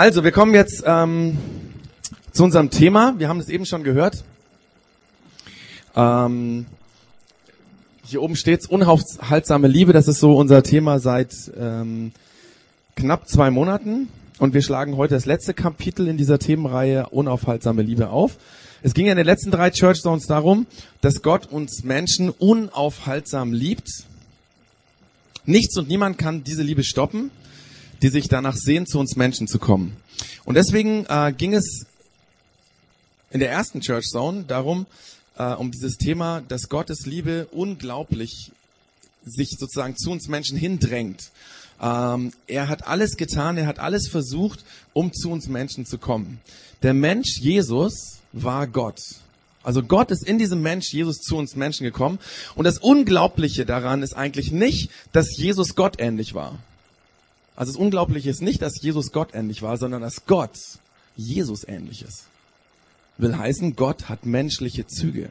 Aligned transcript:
Also, 0.00 0.24
wir 0.24 0.32
kommen 0.32 0.54
jetzt 0.54 0.82
ähm, 0.86 1.36
zu 2.32 2.44
unserem 2.44 2.70
Thema. 2.70 3.16
Wir 3.18 3.28
haben 3.28 3.38
es 3.38 3.50
eben 3.50 3.66
schon 3.66 3.84
gehört. 3.84 4.24
Ähm, 5.94 6.64
hier 8.06 8.22
oben 8.22 8.34
steht's 8.34 8.66
unaufhaltsame 8.66 9.68
Liebe. 9.68 9.92
Das 9.92 10.08
ist 10.08 10.20
so 10.20 10.38
unser 10.38 10.62
Thema 10.62 11.00
seit 11.00 11.34
ähm, 11.54 12.12
knapp 12.96 13.28
zwei 13.28 13.50
Monaten. 13.50 14.08
Und 14.38 14.54
wir 14.54 14.62
schlagen 14.62 14.96
heute 14.96 15.16
das 15.16 15.26
letzte 15.26 15.52
Kapitel 15.52 16.08
in 16.08 16.16
dieser 16.16 16.38
Themenreihe 16.38 17.10
unaufhaltsame 17.10 17.82
Liebe 17.82 18.08
auf. 18.08 18.38
Es 18.82 18.94
ging 18.94 19.04
in 19.04 19.18
den 19.18 19.26
letzten 19.26 19.50
drei 19.50 19.68
Church 19.68 20.00
Zones 20.00 20.24
darum, 20.24 20.66
dass 21.02 21.20
Gott 21.20 21.52
uns 21.52 21.84
Menschen 21.84 22.30
unaufhaltsam 22.30 23.52
liebt. 23.52 23.90
Nichts 25.44 25.76
und 25.76 25.88
niemand 25.88 26.16
kann 26.16 26.42
diese 26.42 26.62
Liebe 26.62 26.84
stoppen 26.84 27.30
die 28.02 28.08
sich 28.08 28.28
danach 28.28 28.56
sehen, 28.56 28.86
zu 28.86 28.98
uns 28.98 29.16
Menschen 29.16 29.46
zu 29.46 29.58
kommen. 29.58 29.96
Und 30.44 30.54
deswegen 30.54 31.06
äh, 31.08 31.32
ging 31.36 31.54
es 31.54 31.86
in 33.30 33.40
der 33.40 33.50
ersten 33.50 33.80
Church 33.80 34.06
Zone 34.06 34.44
darum, 34.46 34.86
äh, 35.38 35.52
um 35.54 35.70
dieses 35.70 35.96
Thema, 35.96 36.42
dass 36.48 36.68
Gottes 36.68 37.06
Liebe 37.06 37.46
unglaublich 37.52 38.50
sich 39.24 39.56
sozusagen 39.58 39.96
zu 39.96 40.10
uns 40.10 40.28
Menschen 40.28 40.56
hindrängt. 40.56 41.30
Ähm, 41.80 42.32
er 42.46 42.68
hat 42.68 42.86
alles 42.86 43.16
getan, 43.16 43.56
er 43.56 43.66
hat 43.66 43.78
alles 43.78 44.08
versucht, 44.08 44.64
um 44.92 45.12
zu 45.12 45.30
uns 45.30 45.48
Menschen 45.48 45.86
zu 45.86 45.98
kommen. 45.98 46.40
Der 46.82 46.94
Mensch 46.94 47.38
Jesus 47.38 48.18
war 48.32 48.66
Gott. 48.66 49.00
Also 49.62 49.82
Gott 49.82 50.10
ist 50.10 50.24
in 50.24 50.38
diesem 50.38 50.62
Mensch 50.62 50.92
Jesus 50.92 51.18
zu 51.18 51.36
uns 51.36 51.54
Menschen 51.54 51.84
gekommen. 51.84 52.18
Und 52.54 52.64
das 52.64 52.78
Unglaubliche 52.78 53.66
daran 53.66 54.02
ist 54.02 54.14
eigentlich 54.14 54.52
nicht, 54.52 54.90
dass 55.12 55.36
Jesus 55.36 55.74
Gott 55.74 55.96
ähnlich 55.98 56.34
war. 56.34 56.58
Also 57.56 57.72
das 57.72 57.80
Unglaubliche 57.80 58.30
ist 58.30 58.42
nicht, 58.42 58.62
dass 58.62 58.80
Jesus 58.80 59.12
Gott 59.12 59.34
ähnlich 59.34 59.62
war, 59.62 59.76
sondern 59.76 60.02
dass 60.02 60.26
Gott 60.26 60.58
Jesus 61.16 61.66
ähnlich 61.66 62.02
ist. 62.02 62.24
Will 63.18 63.36
heißen, 63.36 63.76
Gott 63.76 64.08
hat 64.08 64.24
menschliche 64.24 64.86
Züge. 64.86 65.30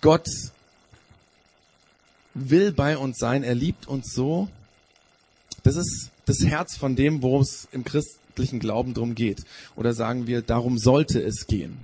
Gott 0.00 0.28
will 2.34 2.72
bei 2.72 2.96
uns 2.96 3.18
sein, 3.18 3.42
er 3.42 3.54
liebt 3.54 3.86
uns 3.88 4.12
so. 4.14 4.48
Das 5.64 5.76
ist 5.76 6.10
das 6.24 6.40
Herz 6.40 6.76
von 6.76 6.96
dem, 6.96 7.22
worum 7.22 7.42
es 7.42 7.68
im 7.72 7.84
christlichen 7.84 8.60
Glauben 8.60 8.94
drum 8.94 9.14
geht. 9.14 9.44
Oder 9.76 9.92
sagen 9.92 10.26
wir, 10.26 10.40
darum 10.42 10.78
sollte 10.78 11.20
es 11.20 11.46
gehen. 11.46 11.78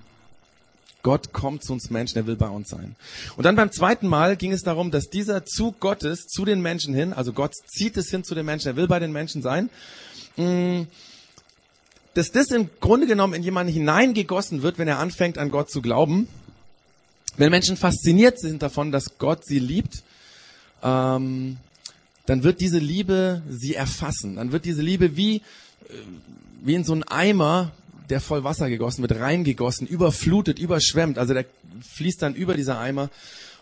Gott 1.05 1.35
kommt 1.35 1.63
zu 1.63 1.75
uns 1.75 1.91
Menschen, 1.91 2.17
er 2.17 2.27
will 2.27 2.35
bei 2.35 2.49
uns 2.49 2.71
sein. 2.71 2.97
Und 3.37 3.45
dann 3.45 3.57
beim 3.57 3.71
zweiten 3.71 4.09
Mal 4.09 4.37
ging 4.37 4.53
es 4.53 4.63
darum, 4.63 4.91
dass 4.91 5.11
dieser 5.11 5.45
Zug 5.45 5.79
Gottes 5.79 6.27
zu 6.27 6.47
den 6.47 6.63
Menschen 6.63 6.95
hin, 6.95 7.13
also 7.13 7.33
Gott 7.33 7.53
zieht 7.67 7.97
es 7.99 8.11
hin 8.11 8.25
zu 8.25 8.35
den 8.35 8.47
Menschen, 8.47 8.69
er 8.69 8.77
will 8.77 8.89
bei 8.89 8.99
den 8.99 9.13
Menschen 9.13 9.43
sein, 9.43 9.69
mm, 10.37 10.83
dass 12.15 12.33
das 12.33 12.51
im 12.51 12.71
Grunde 12.81 13.07
genommen 13.07 13.35
in 13.35 13.43
jemanden 13.43 13.73
hineingegossen 13.73 14.63
wird, 14.63 14.79
wenn 14.79 14.89
er 14.89 14.99
anfängt 14.99 15.37
an 15.37 15.51
Gott 15.51 15.71
zu 15.71 15.83
glauben. 15.83 16.27
Wenn 17.37 17.51
Menschen 17.51 17.77
fasziniert 17.77 18.41
sind 18.41 18.63
davon, 18.63 18.91
dass 18.91 19.19
Gott 19.19 19.45
sie 19.45 19.59
liebt, 19.59 20.03
ähm, 20.83 21.59
dann 22.25 22.43
wird 22.45 22.61
diese 22.61 22.79
Liebe 22.79 23.43
sie 23.51 23.75
erfassen. 23.75 24.37
Dann 24.37 24.53
wird 24.53 24.65
diese 24.65 24.81
Liebe 24.81 25.17
wie, 25.17 25.37
äh, 25.37 25.43
wie 26.63 26.75
in 26.75 26.85
so 26.85 26.93
einen 26.93 27.03
Eimer 27.03 27.73
der 28.11 28.21
voll 28.21 28.45
Wasser 28.45 28.69
gegossen 28.69 29.03
wird, 29.03 29.19
reingegossen, 29.19 29.87
überflutet, 29.87 30.59
überschwemmt. 30.59 31.19
Also 31.19 31.35
der 31.35 31.47
fließt 31.95 32.23
dann 32.23 32.35
über 32.35 32.55
dieser 32.55 32.79
Eimer. 32.79 33.11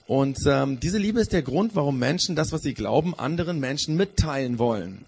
Und 0.06 0.38
ähm, 0.46 0.80
diese 0.80 0.98
Liebe 0.98 1.20
ist 1.20 1.32
der 1.32 1.42
Grund, 1.42 1.74
warum 1.74 1.98
Menschen 1.98 2.34
das, 2.34 2.52
was 2.52 2.62
sie 2.62 2.74
glauben, 2.74 3.18
anderen 3.18 3.60
Menschen 3.60 3.96
mitteilen 3.96 4.58
wollen. 4.58 5.04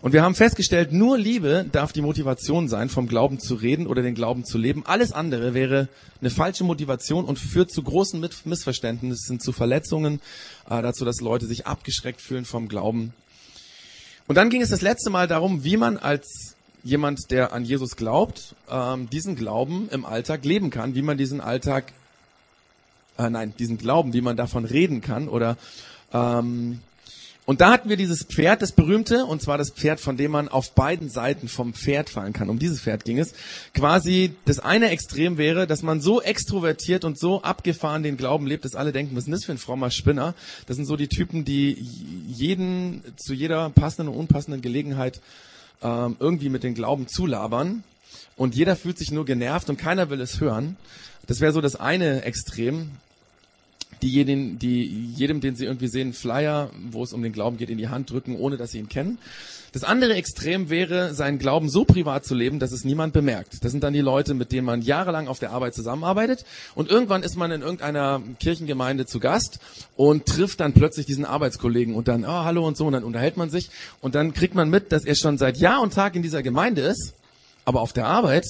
Und 0.00 0.12
wir 0.12 0.22
haben 0.22 0.34
festgestellt, 0.34 0.92
nur 0.92 1.18
Liebe 1.18 1.66
darf 1.70 1.92
die 1.92 2.02
Motivation 2.02 2.68
sein, 2.68 2.88
vom 2.88 3.08
Glauben 3.08 3.40
zu 3.40 3.54
reden 3.54 3.86
oder 3.86 4.02
den 4.02 4.14
Glauben 4.14 4.44
zu 4.44 4.58
leben. 4.58 4.84
Alles 4.86 5.12
andere 5.12 5.54
wäre 5.54 5.88
eine 6.20 6.30
falsche 6.30 6.64
Motivation 6.64 7.24
und 7.24 7.38
führt 7.38 7.70
zu 7.70 7.82
großen 7.82 8.20
Missverständnissen, 8.44 9.40
zu 9.40 9.52
Verletzungen, 9.52 10.20
äh, 10.68 10.82
dazu, 10.82 11.04
dass 11.04 11.20
Leute 11.20 11.46
sich 11.46 11.66
abgeschreckt 11.66 12.20
fühlen 12.20 12.44
vom 12.44 12.68
Glauben. 12.68 13.12
Und 14.26 14.34
dann 14.36 14.50
ging 14.50 14.62
es 14.62 14.70
das 14.70 14.82
letzte 14.82 15.10
Mal 15.10 15.26
darum, 15.26 15.64
wie 15.64 15.76
man 15.76 15.96
als 15.96 16.54
jemand, 16.88 17.30
der 17.30 17.52
an 17.52 17.64
Jesus 17.64 17.96
glaubt, 17.96 18.54
ähm, 18.70 19.10
diesen 19.10 19.36
Glauben 19.36 19.88
im 19.90 20.04
Alltag 20.04 20.44
leben 20.44 20.70
kann, 20.70 20.94
wie 20.94 21.02
man 21.02 21.18
diesen 21.18 21.40
Alltag, 21.40 21.92
äh, 23.18 23.28
nein, 23.28 23.52
diesen 23.58 23.78
Glauben, 23.78 24.12
wie 24.14 24.22
man 24.22 24.36
davon 24.36 24.64
reden 24.64 25.00
kann 25.00 25.28
oder 25.28 25.56
ähm, 26.12 26.80
und 27.44 27.62
da 27.62 27.70
hatten 27.70 27.88
wir 27.88 27.96
dieses 27.96 28.24
Pferd, 28.24 28.60
das 28.60 28.72
berühmte, 28.72 29.24
und 29.24 29.40
zwar 29.40 29.56
das 29.56 29.70
Pferd, 29.70 30.00
von 30.00 30.18
dem 30.18 30.32
man 30.32 30.48
auf 30.48 30.74
beiden 30.74 31.08
Seiten 31.08 31.48
vom 31.48 31.72
Pferd 31.72 32.10
fallen 32.10 32.34
kann. 32.34 32.50
Um 32.50 32.58
dieses 32.58 32.82
Pferd 32.82 33.06
ging 33.06 33.18
es. 33.18 33.32
Quasi 33.72 34.34
das 34.44 34.58
eine 34.58 34.90
Extrem 34.90 35.38
wäre, 35.38 35.66
dass 35.66 35.82
man 35.82 36.02
so 36.02 36.20
extrovertiert 36.20 37.06
und 37.06 37.18
so 37.18 37.40
abgefahren 37.40 38.02
den 38.02 38.18
Glauben 38.18 38.46
lebt, 38.46 38.66
dass 38.66 38.74
alle 38.74 38.92
denken, 38.92 39.16
was 39.16 39.24
ist 39.24 39.32
das 39.32 39.44
für 39.46 39.52
ein 39.52 39.56
frommer 39.56 39.90
Spinner? 39.90 40.34
Das 40.66 40.76
sind 40.76 40.84
so 40.84 40.96
die 40.96 41.08
Typen, 41.08 41.46
die 41.46 41.72
jeden 42.28 43.02
zu 43.16 43.32
jeder 43.32 43.70
passenden 43.70 44.12
und 44.12 44.20
unpassenden 44.20 44.60
Gelegenheit 44.60 45.22
ähm, 45.82 46.16
irgendwie 46.18 46.48
mit 46.48 46.62
den 46.62 46.74
Glauben 46.74 47.08
zulabern 47.08 47.84
und 48.36 48.54
jeder 48.54 48.76
fühlt 48.76 48.98
sich 48.98 49.10
nur 49.10 49.24
genervt 49.24 49.68
und 49.68 49.76
keiner 49.76 50.10
will 50.10 50.20
es 50.20 50.40
hören. 50.40 50.76
Das 51.26 51.40
wäre 51.40 51.52
so 51.52 51.60
das 51.60 51.76
eine 51.76 52.22
Extrem. 52.22 52.90
Die, 54.02 54.08
jeden, 54.08 54.58
die 54.58 54.84
jedem, 55.16 55.40
den 55.40 55.56
sie 55.56 55.64
irgendwie 55.64 55.88
sehen, 55.88 56.12
Flyer, 56.12 56.70
wo 56.90 57.02
es 57.02 57.12
um 57.12 57.22
den 57.22 57.32
Glauben 57.32 57.56
geht, 57.56 57.70
in 57.70 57.78
die 57.78 57.88
Hand 57.88 58.10
drücken, 58.10 58.36
ohne 58.36 58.56
dass 58.56 58.70
sie 58.70 58.78
ihn 58.78 58.88
kennen. 58.88 59.18
Das 59.72 59.84
andere 59.84 60.14
Extrem 60.14 60.70
wäre, 60.70 61.14
seinen 61.14 61.38
Glauben 61.38 61.68
so 61.68 61.84
privat 61.84 62.24
zu 62.24 62.34
leben, 62.34 62.58
dass 62.58 62.72
es 62.72 62.84
niemand 62.84 63.12
bemerkt. 63.12 63.62
Das 63.62 63.70
sind 63.70 63.84
dann 63.84 63.92
die 63.92 64.00
Leute, 64.00 64.32
mit 64.32 64.50
denen 64.50 64.64
man 64.64 64.80
jahrelang 64.80 65.28
auf 65.28 65.40
der 65.40 65.50
Arbeit 65.50 65.74
zusammenarbeitet 65.74 66.46
und 66.74 66.90
irgendwann 66.90 67.22
ist 67.22 67.36
man 67.36 67.50
in 67.50 67.60
irgendeiner 67.60 68.22
Kirchengemeinde 68.40 69.04
zu 69.04 69.20
Gast 69.20 69.58
und 69.96 70.24
trifft 70.26 70.60
dann 70.60 70.72
plötzlich 70.72 71.04
diesen 71.04 71.26
Arbeitskollegen 71.26 71.94
und 71.94 72.08
dann, 72.08 72.24
oh, 72.24 72.28
hallo 72.28 72.66
und 72.66 72.76
so, 72.76 72.86
und 72.86 72.94
dann 72.94 73.04
unterhält 73.04 73.36
man 73.36 73.50
sich 73.50 73.70
und 74.00 74.14
dann 74.14 74.32
kriegt 74.32 74.54
man 74.54 74.70
mit, 74.70 74.90
dass 74.90 75.04
er 75.04 75.14
schon 75.14 75.36
seit 75.36 75.58
Jahr 75.58 75.82
und 75.82 75.92
Tag 75.92 76.16
in 76.16 76.22
dieser 76.22 76.42
Gemeinde 76.42 76.80
ist, 76.80 77.12
aber 77.66 77.82
auf 77.82 77.92
der 77.92 78.06
Arbeit 78.06 78.46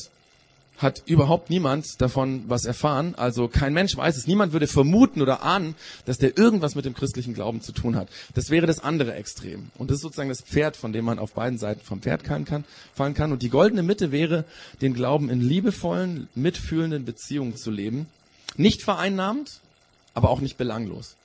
hat 0.78 1.02
überhaupt 1.06 1.50
niemand 1.50 2.00
davon 2.00 2.44
was 2.46 2.64
erfahren. 2.64 3.14
Also 3.16 3.48
kein 3.48 3.74
Mensch 3.74 3.96
weiß 3.96 4.16
es. 4.16 4.26
Niemand 4.26 4.52
würde 4.52 4.68
vermuten 4.68 5.20
oder 5.20 5.42
ahnen, 5.42 5.74
dass 6.06 6.18
der 6.18 6.38
irgendwas 6.38 6.76
mit 6.76 6.84
dem 6.84 6.94
christlichen 6.94 7.34
Glauben 7.34 7.60
zu 7.60 7.72
tun 7.72 7.96
hat. 7.96 8.08
Das 8.34 8.50
wäre 8.50 8.66
das 8.66 8.80
andere 8.80 9.14
Extrem. 9.14 9.70
Und 9.76 9.90
das 9.90 9.96
ist 9.96 10.02
sozusagen 10.02 10.28
das 10.28 10.40
Pferd, 10.40 10.76
von 10.76 10.92
dem 10.92 11.04
man 11.04 11.18
auf 11.18 11.32
beiden 11.32 11.58
Seiten 11.58 11.84
vom 11.84 12.00
Pferd 12.00 12.26
fallen 12.26 12.44
kann. 12.44 12.64
Fallen 12.94 13.14
kann. 13.14 13.32
Und 13.32 13.42
die 13.42 13.50
goldene 13.50 13.82
Mitte 13.82 14.12
wäre, 14.12 14.44
den 14.80 14.94
Glauben 14.94 15.30
in 15.30 15.40
liebevollen, 15.40 16.28
mitfühlenden 16.36 17.04
Beziehungen 17.04 17.56
zu 17.56 17.70
leben. 17.72 18.06
Nicht 18.56 18.82
vereinnahmt, 18.82 19.60
aber 20.14 20.30
auch 20.30 20.40
nicht 20.40 20.58
belanglos. 20.58 21.16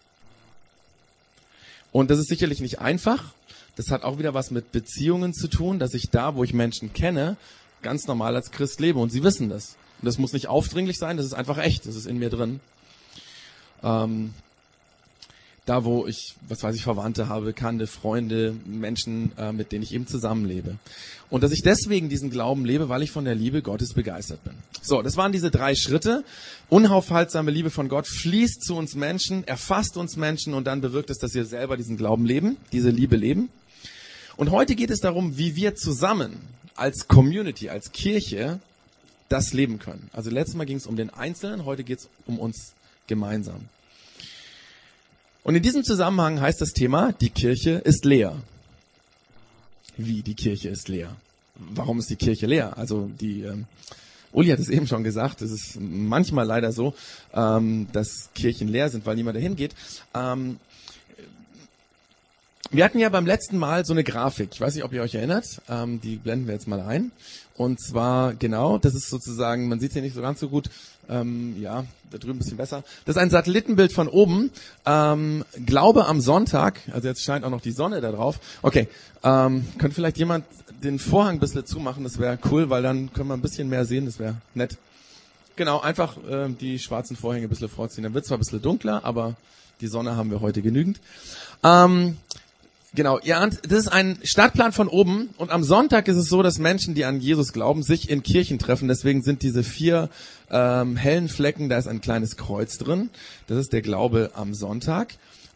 Und 1.92 2.09
das 2.09 2.18
ist 2.18 2.28
sicherlich 2.28 2.59
nicht 2.59 2.80
einfach. 2.80 3.34
Das 3.75 3.92
hat 3.92 4.03
auch 4.03 4.18
wieder 4.18 4.34
was 4.34 4.52
mit 4.52 4.72
Beziehungen 4.72 5.34
zu 5.34 5.47
tun, 5.47 5.78
dass 5.78 5.94
ich 5.94 6.09
da, 6.09 6.36
wo 6.36 6.44
ich 6.44 6.53
Menschen 6.53 6.94
kenne, 6.94 7.38
ganz 7.84 8.08
normal 8.08 8.36
als 8.36 8.52
Christ 8.52 8.80
lebe 8.80 9.00
und 9.00 9.12
sie 9.12 9.24
wissen 9.24 9.50
das. 9.50 9.76
Und 10.02 10.08
das 10.08 10.18
muss 10.18 10.34
nicht 10.34 10.48
aufdringlich 10.48 10.98
sein, 10.98 11.18
das 11.18 11.26
ist 11.26 11.34
einfach 11.34 11.58
echt, 11.58 11.86
das 11.86 11.96
ist 11.96 12.08
in 12.08 12.18
mir 12.18 12.30
drin. 12.30 12.60
Ähm, 13.84 14.34
da, 15.66 15.86
wo 15.86 16.06
ich, 16.08 16.36
was 16.50 16.62
weiß 16.62 16.76
ich, 16.76 16.84
Verwandte 16.84 17.30
habe, 17.30 17.46
Bekannte, 17.46 17.88
Freunde, 17.88 18.54
Menschen, 18.66 19.32
äh, 19.38 19.54
mit 19.54 19.72
denen 19.72 19.84
ich 19.84 19.94
eben 19.94 20.08
zusammenlebe. 20.08 20.78
Und 21.30 21.42
dass 21.42 21.54
ich 21.54 21.62
deswegen 21.62 22.10
diesen 22.10 22.30
Glauben 22.30 22.66
lebe, 22.66 22.90
weil 22.90 23.02
ich 23.02 23.12
von 23.12 23.24
der 23.24 23.36
Liebe 23.36 23.62
Gottes 23.62 23.94
begeistert 23.94 24.44
bin. 24.44 24.54
So, 24.82 25.02
das 25.02 25.16
waren 25.16 25.32
diese 25.32 25.52
drei 25.52 25.74
Schritte. 25.76 26.26
Unaufhaltsame 26.70 27.50
Liebe 27.50 27.70
von 27.70 27.88
Gott 27.88 28.08
fließt 28.08 28.62
zu 28.62 28.76
uns 28.76 28.96
Menschen, 28.96 29.48
erfasst 29.48 29.96
uns 29.96 30.18
Menschen 30.18 30.54
und 30.54 30.68
dann 30.68 30.82
bewirkt 30.82 31.10
es, 31.10 31.18
dass 31.18 31.34
wir 31.34 31.46
selber 31.46 31.78
diesen 31.78 31.96
Glauben 31.96 32.26
leben, 32.26 32.58
diese 32.74 32.90
Liebe 32.90 33.16
leben. 33.16 33.50
Und 34.36 34.52
heute 34.52 34.76
geht 34.76 34.90
es 34.90 35.00
darum, 35.00 35.38
wie 35.38 35.56
wir 35.56 35.76
zusammen 35.76 36.42
als 36.75 37.08
Community, 37.08 37.70
als 37.70 37.92
Kirche 37.92 38.60
das 39.30 39.54
leben 39.54 39.80
können. 39.80 40.10
Also 40.14 40.30
letztes 40.30 40.56
Mal 40.56 40.66
ging 40.66 40.78
es 40.78 40.88
um 40.88 40.96
den 40.96 41.10
Einzelnen, 41.10 41.66
heute 41.66 41.84
geht 41.84 42.00
es 42.00 42.10
um 42.25 42.40
uns 42.40 42.74
gemeinsam. 43.08 43.62
Und 45.44 45.56
in 45.56 45.64
diesem 45.64 45.84
Zusammenhang 45.84 46.40
heißt 46.40 46.62
das 46.62 46.74
Thema, 46.74 47.12
die 47.14 47.30
Kirche 47.30 47.72
ist 47.72 48.06
leer. 48.06 48.36
Wie 49.98 50.22
die 50.22 50.36
Kirche 50.36 50.70
ist 50.70 50.88
leer? 50.88 51.16
Warum 51.56 52.00
ist 52.00 52.10
die 52.10 52.16
Kirche 52.16 52.48
leer? 52.48 52.78
Also 52.78 53.10
die 53.19 53.42
ähm, 53.42 53.66
Uli 54.31 54.50
hat 54.50 54.60
es 54.60 54.69
eben 54.78 54.88
schon 54.88 55.04
gesagt, 55.04 55.42
es 55.42 55.52
ist 55.52 55.80
manchmal 55.80 56.46
leider 56.46 56.72
so, 56.72 56.94
ähm, 57.34 57.88
dass 57.92 58.30
Kirchen 58.34 58.68
leer 58.68 58.90
sind, 58.90 59.06
weil 59.06 59.16
niemand 59.16 59.38
dahin 59.38 59.56
geht. 59.56 59.76
Ähm, 60.14 60.60
wir 62.74 62.84
hatten 62.84 63.00
ja 63.00 63.10
beim 63.10 63.25
letzten 63.25 63.58
Mal 63.58 63.86
so 63.86 63.94
eine 63.94 64.04
Grafik. 64.04 64.50
Ich 64.54 64.60
weiß 64.60 64.74
nicht, 64.74 64.84
ob 64.84 64.92
ihr 64.94 65.04
euch 65.04 65.14
erinnert. 65.16 65.62
Ähm, 65.70 66.02
die 66.02 66.16
blenden 66.16 66.48
wir 66.48 66.56
jetzt 66.56 66.68
mal 66.68 66.81
ein. 66.81 67.12
Und 67.56 67.80
zwar 67.80 68.34
genau, 68.34 68.80
das 68.80 68.96
ist 68.96 69.10
sozusagen, 69.10 69.70
man 69.70 69.80
sieht 69.80 69.94
hier 69.94 70.02
nicht 70.02 70.16
so 70.16 70.22
ganz 70.22 70.40
so 70.40 70.50
gut, 70.50 70.70
Ähm, 71.10 71.62
ja, 71.62 71.84
da 72.12 72.18
drüben 72.18 72.36
ein 72.36 72.40
bisschen 72.40 72.56
besser. 72.58 72.84
Das 73.06 73.18
ist 73.18 73.22
ein 73.22 73.30
Satellitenbild 73.30 73.92
von 73.92 74.08
oben. 74.08 74.52
Ähm, 74.86 75.44
Glaube 75.66 76.06
am 76.06 76.22
Sonntag. 76.22 76.80
Also 76.94 77.10
jetzt 77.10 77.22
scheint 77.22 77.44
auch 77.44 77.50
noch 77.50 77.62
die 77.62 77.74
Sonne 77.74 78.00
da 78.00 78.12
drauf. 78.12 78.40
Okay, 78.62 78.88
ähm, 79.22 79.66
könnte 79.78 79.96
vielleicht 79.96 80.18
jemand 80.18 80.46
den 80.81 81.00
Vorhang 81.00 81.36
ein 81.36 81.40
bisschen 81.40 81.66
zumachen? 81.66 82.04
Das 82.04 82.19
wäre 82.19 82.40
cool, 82.50 82.69
weil 82.69 82.84
dann 82.84 83.12
können 83.12 83.28
wir 83.28 83.34
ein 83.36 83.42
bisschen 83.42 83.68
mehr 83.68 83.86
sehen. 83.86 84.06
Das 84.06 84.18
wäre 84.18 84.36
nett. 84.56 84.78
Genau, 85.58 85.81
einfach 85.81 86.18
äh, 86.26 86.50
die 86.50 86.80
schwarzen 86.80 87.18
Vorhänge 87.18 87.48
ein 87.48 87.50
bisschen 87.50 87.69
vorziehen. 87.69 88.04
Dann 88.04 88.14
wird 88.14 88.26
zwar 88.26 88.38
ein 88.38 88.40
bisschen 88.40 88.62
dunkler, 88.62 89.04
aber 89.04 89.36
die 89.81 89.88
Sonne 89.88 90.16
haben 90.16 90.31
wir 90.31 90.40
heute 90.40 90.62
genügend. 90.62 91.02
Ähm, 91.64 92.18
Genau, 92.95 93.19
ja, 93.24 93.48
das 93.48 93.80
ist 93.80 93.88
ein 93.88 94.19
Stadtplan 94.24 94.72
von 94.72 94.88
oben 94.88 95.30
und 95.38 95.50
am 95.50 95.63
Sonntag 95.63 96.07
ist 96.07 96.16
es 96.16 96.30
so, 96.30 96.44
dass 96.44 96.60
Menschen, 96.60 96.94
die 96.94 97.06
an 97.06 97.19
Jesus 97.19 97.51
glauben, 97.51 97.81
sich 97.81 98.07
in 98.07 98.22
Kirchen 98.22 98.60
treffen. 98.60 98.88
Deswegen 98.88 99.24
sind 99.24 99.42
diese 99.42 99.63
vier 99.63 100.10
ähm, 100.51 100.95
hellen 100.95 101.28
Flecken, 101.28 101.69
da 101.69 101.80
ist 101.80 101.88
ein 101.88 102.01
kleines 102.01 102.38
Kreuz 102.38 102.78
drin. 102.78 103.10
Das 103.48 103.57
ist 103.57 103.74
der 103.74 103.81
Glaube 103.81 104.31
am 104.36 104.54
Sonntag. 104.54 105.16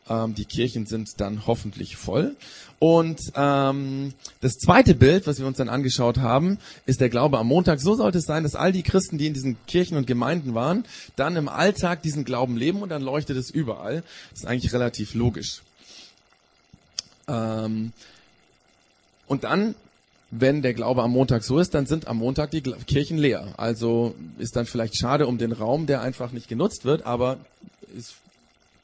Ähm, 0.09 0.33
die 0.33 0.45
Kirchen 0.45 0.87
sind 0.87 1.21
dann 1.21 1.45
hoffentlich 1.45 1.95
voll. 1.95 2.35
Und 2.79 3.19
ähm, 3.35 4.13
das 4.41 4.57
zweite 4.57 4.95
Bild, 4.95 5.27
was 5.27 5.37
wir 5.39 5.45
uns 5.45 5.57
dann 5.57 5.69
angeschaut 5.69 6.17
haben, 6.17 6.57
ist 6.87 7.01
der 7.01 7.09
Glaube 7.09 7.37
am 7.37 7.47
Montag. 7.47 7.79
So 7.81 7.93
sollte 7.93 8.17
es 8.17 8.25
sein, 8.25 8.41
dass 8.41 8.55
all 8.55 8.71
die 8.71 8.81
Christen, 8.83 9.19
die 9.19 9.27
in 9.27 9.35
diesen 9.35 9.57
Kirchen 9.67 9.95
und 9.97 10.07
Gemeinden 10.07 10.55
waren, 10.55 10.85
dann 11.15 11.35
im 11.35 11.49
Alltag 11.49 12.01
diesen 12.01 12.25
Glauben 12.25 12.57
leben 12.57 12.81
und 12.81 12.89
dann 12.89 13.03
leuchtet 13.03 13.37
es 13.37 13.51
überall. 13.51 14.03
Das 14.31 14.39
ist 14.39 14.47
eigentlich 14.47 14.73
relativ 14.73 15.13
logisch. 15.13 15.61
Ähm, 17.27 17.91
und 19.27 19.43
dann, 19.43 19.75
wenn 20.31 20.61
der 20.61 20.73
Glaube 20.73 21.03
am 21.03 21.11
Montag 21.11 21.43
so 21.43 21.59
ist, 21.59 21.73
dann 21.73 21.85
sind 21.85 22.07
am 22.07 22.17
Montag 22.17 22.51
die 22.51 22.61
Kirchen 22.61 23.17
leer. 23.17 23.53
Also 23.57 24.15
ist 24.39 24.55
dann 24.55 24.65
vielleicht 24.65 24.97
schade 24.97 25.27
um 25.27 25.37
den 25.37 25.51
Raum, 25.51 25.85
der 25.85 26.01
einfach 26.01 26.31
nicht 26.31 26.47
genutzt 26.47 26.85
wird, 26.85 27.05
aber 27.05 27.37
ist, 27.95 28.15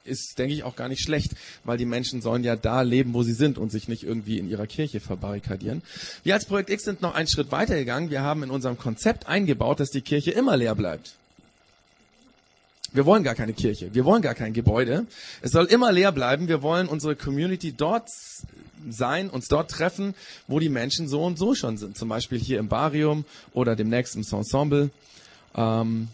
ist, 0.05 0.37
denke 0.37 0.53
ich, 0.53 0.63
auch 0.63 0.75
gar 0.75 0.89
nicht 0.89 1.01
schlecht, 1.01 1.31
weil 1.63 1.77
die 1.77 1.85
Menschen 1.85 2.21
sollen 2.21 2.43
ja 2.43 2.55
da 2.55 2.81
leben, 2.81 3.13
wo 3.13 3.23
sie 3.23 3.33
sind 3.33 3.57
und 3.57 3.71
sich 3.71 3.87
nicht 3.87 4.03
irgendwie 4.03 4.37
in 4.37 4.49
ihrer 4.49 4.67
Kirche 4.67 4.99
verbarrikadieren. 4.99 5.81
Wir 6.23 6.33
als 6.33 6.45
Projekt 6.45 6.69
X 6.69 6.83
sind 6.83 7.01
noch 7.01 7.15
einen 7.15 7.27
Schritt 7.27 7.51
weitergegangen. 7.51 8.09
Wir 8.09 8.21
haben 8.21 8.43
in 8.43 8.49
unserem 8.49 8.77
Konzept 8.77 9.27
eingebaut, 9.27 9.79
dass 9.79 9.91
die 9.91 10.01
Kirche 10.01 10.31
immer 10.31 10.57
leer 10.57 10.75
bleibt. 10.75 11.15
Wir 12.93 13.05
wollen 13.05 13.23
gar 13.23 13.35
keine 13.35 13.53
Kirche. 13.53 13.93
Wir 13.93 14.05
wollen 14.05 14.21
gar 14.21 14.35
kein 14.35 14.53
Gebäude. 14.53 15.05
Es 15.41 15.51
soll 15.51 15.65
immer 15.65 15.91
leer 15.91 16.11
bleiben. 16.11 16.47
Wir 16.47 16.61
wollen 16.61 16.87
unsere 16.87 17.15
Community 17.15 17.73
dort 17.73 18.07
sein, 18.89 19.29
uns 19.29 19.47
dort 19.47 19.71
treffen, 19.71 20.13
wo 20.47 20.59
die 20.59 20.69
Menschen 20.69 21.07
so 21.07 21.23
und 21.23 21.37
so 21.37 21.55
schon 21.55 21.77
sind. 21.77 21.97
Zum 21.97 22.09
Beispiel 22.09 22.39
hier 22.39 22.59
im 22.59 22.67
Barium 22.67 23.25
oder 23.53 23.75
demnächst 23.75 24.15
im 24.15 24.21
Ensemble. 24.21 24.91
Ähm 25.55 26.07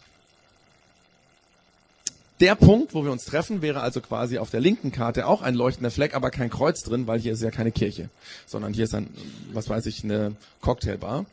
der 2.40 2.56
Punkt, 2.56 2.94
wo 2.94 3.04
wir 3.04 3.12
uns 3.12 3.26
treffen, 3.26 3.62
wäre 3.62 3.82
also 3.82 4.00
quasi 4.00 4.38
auf 4.38 4.50
der 4.50 4.62
linken 4.62 4.94
Karte 4.94 5.28
auch 5.28 5.42
ein 5.42 5.56
leuchtender 5.56 5.92
Fleck, 5.92 6.16
aber 6.16 6.32
kein 6.32 6.50
Kreuz 6.50 6.82
drin, 6.84 7.06
weil 7.06 7.20
hier 7.20 7.34
ist 7.34 7.42
ja 7.42 7.52
keine 7.52 7.74
Kirche, 7.74 8.10
sondern 8.48 8.74
hier 8.74 8.86
ist 8.86 8.96
ein, 8.96 9.10
was 9.52 9.68
weiß 9.68 9.86
ich, 9.88 10.06
eine 10.06 10.36
Cocktailbar. 10.62 11.26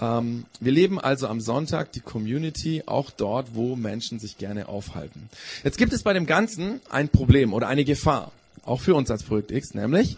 Ähm, 0.00 0.46
wir 0.60 0.72
leben 0.72 0.98
also 0.98 1.26
am 1.26 1.40
Sonntag 1.40 1.92
die 1.92 2.00
Community 2.00 2.82
auch 2.86 3.10
dort, 3.10 3.54
wo 3.54 3.76
Menschen 3.76 4.18
sich 4.18 4.38
gerne 4.38 4.68
aufhalten. 4.68 5.28
Jetzt 5.62 5.78
gibt 5.78 5.92
es 5.92 6.02
bei 6.02 6.12
dem 6.12 6.26
Ganzen 6.26 6.80
ein 6.88 7.08
Problem 7.08 7.52
oder 7.52 7.68
eine 7.68 7.84
Gefahr, 7.84 8.32
auch 8.64 8.80
für 8.80 8.94
uns 8.94 9.10
als 9.10 9.22
Projekt 9.22 9.50
X, 9.50 9.74
nämlich, 9.74 10.16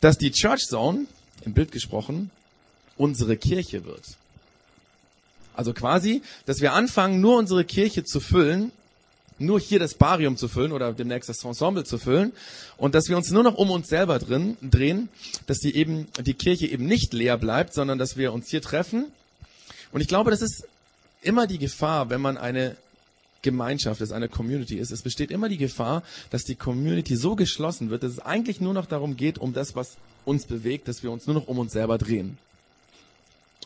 dass 0.00 0.18
die 0.18 0.32
Church 0.32 0.66
Zone, 0.66 1.06
im 1.44 1.54
Bild 1.54 1.72
gesprochen, 1.72 2.30
unsere 2.98 3.36
Kirche 3.36 3.86
wird. 3.86 4.04
Also 5.54 5.72
quasi, 5.72 6.22
dass 6.44 6.60
wir 6.60 6.74
anfangen, 6.74 7.20
nur 7.20 7.38
unsere 7.38 7.64
Kirche 7.64 8.04
zu 8.04 8.20
füllen, 8.20 8.72
nur 9.38 9.58
hier 9.58 9.78
das 9.78 9.94
Barium 9.94 10.36
zu 10.36 10.48
füllen 10.48 10.72
oder 10.72 10.92
demnächst 10.92 11.30
das 11.30 11.42
Ensemble 11.44 11.84
zu 11.84 11.96
füllen 11.96 12.32
und 12.76 12.94
dass 12.94 13.08
wir 13.08 13.16
uns 13.16 13.30
nur 13.30 13.42
noch 13.42 13.54
um 13.54 13.70
uns 13.70 13.88
selber 13.88 14.18
drin 14.18 14.58
drehen, 14.60 15.08
dass 15.46 15.60
die 15.60 15.74
eben 15.74 16.08
die 16.20 16.34
Kirche 16.34 16.66
eben 16.66 16.84
nicht 16.84 17.14
leer 17.14 17.38
bleibt, 17.38 17.72
sondern 17.72 17.98
dass 17.98 18.18
wir 18.18 18.34
uns 18.34 18.50
hier 18.50 18.60
treffen 18.60 19.06
und 19.92 20.00
ich 20.00 20.08
glaube, 20.08 20.30
das 20.30 20.42
ist 20.42 20.66
immer 21.22 21.46
die 21.46 21.58
Gefahr, 21.58 22.10
wenn 22.10 22.20
man 22.20 22.36
eine 22.36 22.76
Gemeinschaft 23.42 24.00
ist, 24.00 24.12
eine 24.12 24.28
Community 24.28 24.76
ist. 24.76 24.90
Es 24.90 25.02
besteht 25.02 25.30
immer 25.30 25.48
die 25.48 25.56
Gefahr, 25.56 26.02
dass 26.30 26.44
die 26.44 26.54
Community 26.54 27.16
so 27.16 27.36
geschlossen 27.36 27.90
wird, 27.90 28.02
dass 28.02 28.12
es 28.12 28.18
eigentlich 28.20 28.60
nur 28.60 28.74
noch 28.74 28.86
darum 28.86 29.16
geht, 29.16 29.38
um 29.38 29.52
das, 29.52 29.74
was 29.74 29.96
uns 30.24 30.46
bewegt, 30.46 30.88
dass 30.88 31.02
wir 31.02 31.10
uns 31.10 31.26
nur 31.26 31.34
noch 31.34 31.48
um 31.48 31.58
uns 31.58 31.72
selber 31.72 31.98
drehen. 31.98 32.38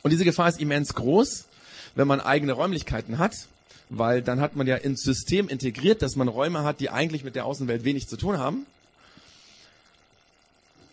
Und 0.03 0.11
diese 0.11 0.25
Gefahr 0.25 0.49
ist 0.49 0.61
immens 0.61 0.95
groß, 0.95 1.47
wenn 1.95 2.07
man 2.07 2.21
eigene 2.21 2.53
Räumlichkeiten 2.53 3.19
hat, 3.19 3.35
weil 3.89 4.23
dann 4.23 4.41
hat 4.41 4.57
man 4.57 4.67
ja 4.67 4.77
ins 4.77 5.03
System 5.03 5.49
integriert, 5.49 6.03
dass 6.03 6.17
man 6.17 6.29
Räume 6.29 6.63
hat, 6.63 6.81
die 6.81 6.91
eigentlich 6.91 7.25
mit 7.25 7.35
der 7.35 7.47
Außenwelt 7.47 7.85
wenig 7.85 8.09
zu 8.09 8.17
tun 8.17 8.39
haben. 8.39 8.67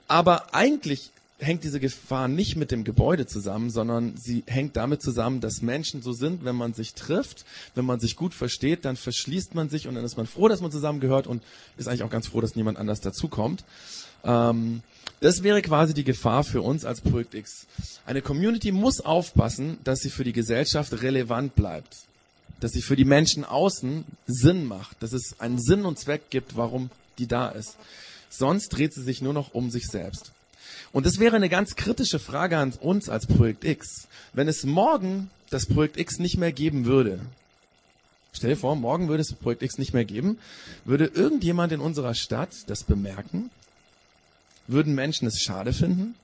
Aber 0.07 0.53
eigentlich 0.53 1.11
hängt 1.41 1.63
diese 1.63 1.79
Gefahr 1.79 2.27
nicht 2.27 2.55
mit 2.55 2.71
dem 2.71 2.83
Gebäude 2.83 3.25
zusammen, 3.25 3.69
sondern 3.69 4.15
sie 4.15 4.43
hängt 4.47 4.77
damit 4.77 5.01
zusammen, 5.01 5.41
dass 5.41 5.61
Menschen 5.61 6.01
so 6.01 6.13
sind, 6.13 6.45
wenn 6.45 6.55
man 6.55 6.73
sich 6.73 6.93
trifft, 6.93 7.45
wenn 7.75 7.85
man 7.85 7.99
sich 7.99 8.15
gut 8.15 8.33
versteht, 8.33 8.85
dann 8.85 8.95
verschließt 8.95 9.55
man 9.55 9.69
sich 9.69 9.87
und 9.87 9.95
dann 9.95 10.05
ist 10.05 10.17
man 10.17 10.27
froh, 10.27 10.47
dass 10.47 10.61
man 10.61 10.71
zusammengehört 10.71 11.27
und 11.27 11.41
ist 11.77 11.87
eigentlich 11.87 12.03
auch 12.03 12.09
ganz 12.09 12.27
froh, 12.27 12.41
dass 12.41 12.55
niemand 12.55 12.77
anders 12.77 13.01
dazukommt. 13.01 13.63
Ähm, 14.23 14.83
das 15.19 15.43
wäre 15.43 15.61
quasi 15.61 15.93
die 15.93 16.03
Gefahr 16.03 16.43
für 16.43 16.61
uns 16.61 16.85
als 16.85 17.01
Projekt 17.01 17.33
X. 17.33 17.67
Eine 18.05 18.21
Community 18.21 18.71
muss 18.71 19.01
aufpassen, 19.01 19.77
dass 19.83 19.99
sie 19.99 20.09
für 20.09 20.23
die 20.23 20.33
Gesellschaft 20.33 21.01
relevant 21.01 21.55
bleibt, 21.55 21.97
dass 22.59 22.71
sie 22.71 22.81
für 22.81 22.95
die 22.95 23.05
Menschen 23.05 23.45
außen 23.45 24.03
Sinn 24.27 24.65
macht, 24.65 25.01
dass 25.01 25.13
es 25.13 25.39
einen 25.39 25.59
Sinn 25.59 25.85
und 25.85 25.99
Zweck 25.99 26.29
gibt, 26.29 26.55
warum 26.55 26.89
die 27.17 27.27
da 27.27 27.49
ist. 27.49 27.77
Sonst 28.29 28.69
dreht 28.69 28.93
sie 28.93 29.03
sich 29.03 29.21
nur 29.21 29.33
noch 29.33 29.53
um 29.53 29.69
sich 29.69 29.87
selbst. 29.87 30.31
Und 30.91 31.05
das 31.05 31.19
wäre 31.19 31.35
eine 31.35 31.49
ganz 31.49 31.75
kritische 31.75 32.19
Frage 32.19 32.57
an 32.57 32.73
uns 32.73 33.09
als 33.09 33.27
Projekt 33.27 33.63
X. 33.63 34.07
Wenn 34.33 34.47
es 34.47 34.63
morgen 34.63 35.29
das 35.49 35.65
Projekt 35.65 35.97
X 35.97 36.19
nicht 36.19 36.37
mehr 36.37 36.51
geben 36.51 36.85
würde, 36.85 37.19
stell 38.33 38.51
dir 38.51 38.57
vor, 38.57 38.75
morgen 38.75 39.07
würde 39.07 39.21
es 39.21 39.33
Projekt 39.33 39.63
X 39.63 39.77
nicht 39.77 39.93
mehr 39.93 40.05
geben, 40.05 40.37
würde 40.85 41.05
irgendjemand 41.05 41.71
in 41.71 41.79
unserer 41.79 42.13
Stadt 42.13 42.51
das 42.67 42.83
bemerken? 42.83 43.49
Würden 44.67 44.95
Menschen 44.95 45.27
es 45.27 45.41
schade 45.41 45.73
finden? 45.73 46.15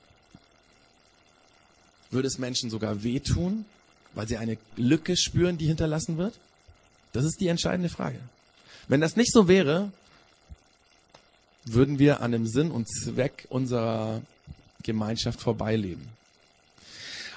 Würde 2.12 2.28
es 2.28 2.38
Menschen 2.38 2.70
sogar 2.70 3.04
wehtun, 3.04 3.66
weil 4.14 4.28
sie 4.28 4.38
eine 4.38 4.58
Lücke 4.76 5.18
spüren, 5.18 5.58
die 5.58 5.68
hinterlassen 5.68 6.18
wird? 6.18 6.34
Das 7.14 7.26
ist 7.26 7.42
die 7.42 7.48
entscheidende 7.48 7.90
Frage. 7.90 8.20
Wenn 8.88 9.02
das 9.02 9.16
nicht 9.16 9.34
so 9.34 9.48
wäre, 9.48 9.92
würden 11.66 12.00
wir 12.00 12.22
an 12.22 12.32
dem 12.32 12.48
Sinn 12.48 12.72
und 12.72 12.88
Zweck 12.88 13.46
unserer 13.50 14.22
Gemeinschaft 14.88 15.40
vorbeileben. 15.40 16.10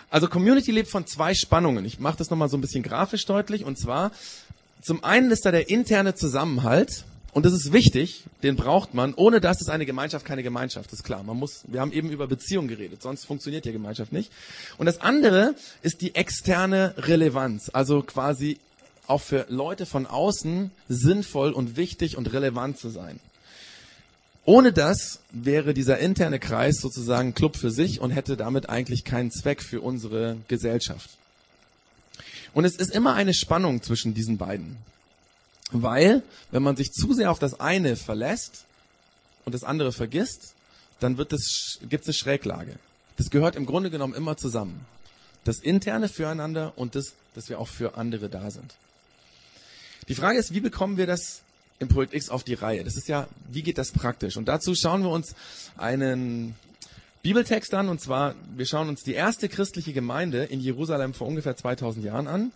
Also 0.08 0.26
Community 0.26 0.72
lebt 0.72 0.88
von 0.88 1.06
zwei 1.06 1.34
Spannungen. 1.34 1.84
Ich 1.84 2.00
mache 2.00 2.16
das 2.16 2.30
nochmal 2.30 2.48
so 2.48 2.56
ein 2.56 2.62
bisschen 2.62 2.82
grafisch 2.82 3.26
deutlich. 3.26 3.64
Und 3.64 3.78
zwar, 3.78 4.10
zum 4.82 5.04
einen 5.04 5.30
ist 5.30 5.44
da 5.44 5.50
der 5.50 5.68
interne 5.68 6.14
Zusammenhalt. 6.14 7.04
Und 7.32 7.46
das 7.46 7.52
ist 7.52 7.72
wichtig, 7.72 8.24
den 8.42 8.56
braucht 8.56 8.92
man. 8.92 9.14
Ohne 9.14 9.40
das 9.40 9.60
ist 9.60 9.70
eine 9.70 9.86
Gemeinschaft 9.86 10.24
keine 10.24 10.42
Gemeinschaft, 10.42 10.92
ist 10.92 11.04
klar. 11.04 11.22
Man 11.22 11.36
muss, 11.36 11.62
wir 11.68 11.80
haben 11.80 11.92
eben 11.92 12.10
über 12.10 12.26
Beziehungen 12.26 12.66
geredet, 12.66 13.02
sonst 13.02 13.24
funktioniert 13.24 13.64
die 13.64 13.72
Gemeinschaft 13.72 14.12
nicht. 14.12 14.32
Und 14.78 14.86
das 14.86 15.00
andere 15.00 15.54
ist 15.82 16.00
die 16.00 16.16
externe 16.16 16.94
Relevanz. 16.96 17.70
Also 17.72 18.02
quasi 18.02 18.58
auch 19.06 19.20
für 19.20 19.46
Leute 19.48 19.86
von 19.86 20.06
außen 20.06 20.72
sinnvoll 20.88 21.52
und 21.52 21.76
wichtig 21.76 22.16
und 22.16 22.32
relevant 22.32 22.78
zu 22.78 22.88
sein. 22.88 23.20
Ohne 24.44 24.72
das 24.72 25.20
wäre 25.30 25.74
dieser 25.74 25.98
interne 25.98 26.38
Kreis 26.38 26.76
sozusagen 26.80 27.34
Club 27.34 27.56
für 27.56 27.70
sich 27.70 28.00
und 28.00 28.10
hätte 28.10 28.36
damit 28.36 28.68
eigentlich 28.68 29.04
keinen 29.04 29.30
Zweck 29.30 29.62
für 29.62 29.80
unsere 29.80 30.38
Gesellschaft. 30.48 31.10
Und 32.54 32.64
es 32.64 32.76
ist 32.76 32.90
immer 32.90 33.14
eine 33.14 33.34
Spannung 33.34 33.82
zwischen 33.82 34.14
diesen 34.14 34.38
beiden. 34.38 34.76
Weil, 35.72 36.22
wenn 36.50 36.62
man 36.62 36.76
sich 36.76 36.92
zu 36.92 37.12
sehr 37.12 37.30
auf 37.30 37.38
das 37.38 37.60
eine 37.60 37.96
verlässt 37.96 38.64
und 39.44 39.54
das 39.54 39.62
andere 39.62 39.92
vergisst, 39.92 40.54
dann 40.98 41.16
wird 41.16 41.32
es, 41.32 41.78
gibt 41.88 42.02
es 42.02 42.08
eine 42.08 42.14
Schräglage. 42.14 42.74
Das 43.16 43.30
gehört 43.30 43.54
im 43.56 43.66
Grunde 43.66 43.90
genommen 43.90 44.14
immer 44.14 44.36
zusammen. 44.36 44.84
Das 45.44 45.58
interne 45.58 46.08
füreinander 46.08 46.72
und 46.76 46.94
das, 46.94 47.12
dass 47.34 47.48
wir 47.48 47.58
auch 47.58 47.68
für 47.68 47.96
andere 47.96 48.28
da 48.28 48.50
sind. 48.50 48.74
Die 50.08 50.14
Frage 50.14 50.38
ist, 50.38 50.54
wie 50.54 50.60
bekommen 50.60 50.96
wir 50.96 51.06
das 51.06 51.42
im 51.80 51.88
Projekt 51.88 52.14
X 52.14 52.30
auf 52.30 52.44
die 52.44 52.54
Reihe. 52.54 52.84
Das 52.84 52.96
ist 52.96 53.08
ja, 53.08 53.26
wie 53.50 53.62
geht 53.62 53.78
das 53.78 53.90
praktisch? 53.90 54.36
Und 54.36 54.46
dazu 54.46 54.74
schauen 54.74 55.02
wir 55.02 55.10
uns 55.10 55.34
einen 55.76 56.54
Bibeltext 57.22 57.74
an, 57.74 57.88
und 57.88 58.00
zwar, 58.00 58.34
wir 58.56 58.66
schauen 58.66 58.88
uns 58.88 59.02
die 59.02 59.14
erste 59.14 59.48
christliche 59.48 59.92
Gemeinde 59.92 60.44
in 60.44 60.60
Jerusalem 60.60 61.14
vor 61.14 61.26
ungefähr 61.26 61.56
2000 61.56 62.04
Jahren 62.04 62.28
an. 62.28 62.52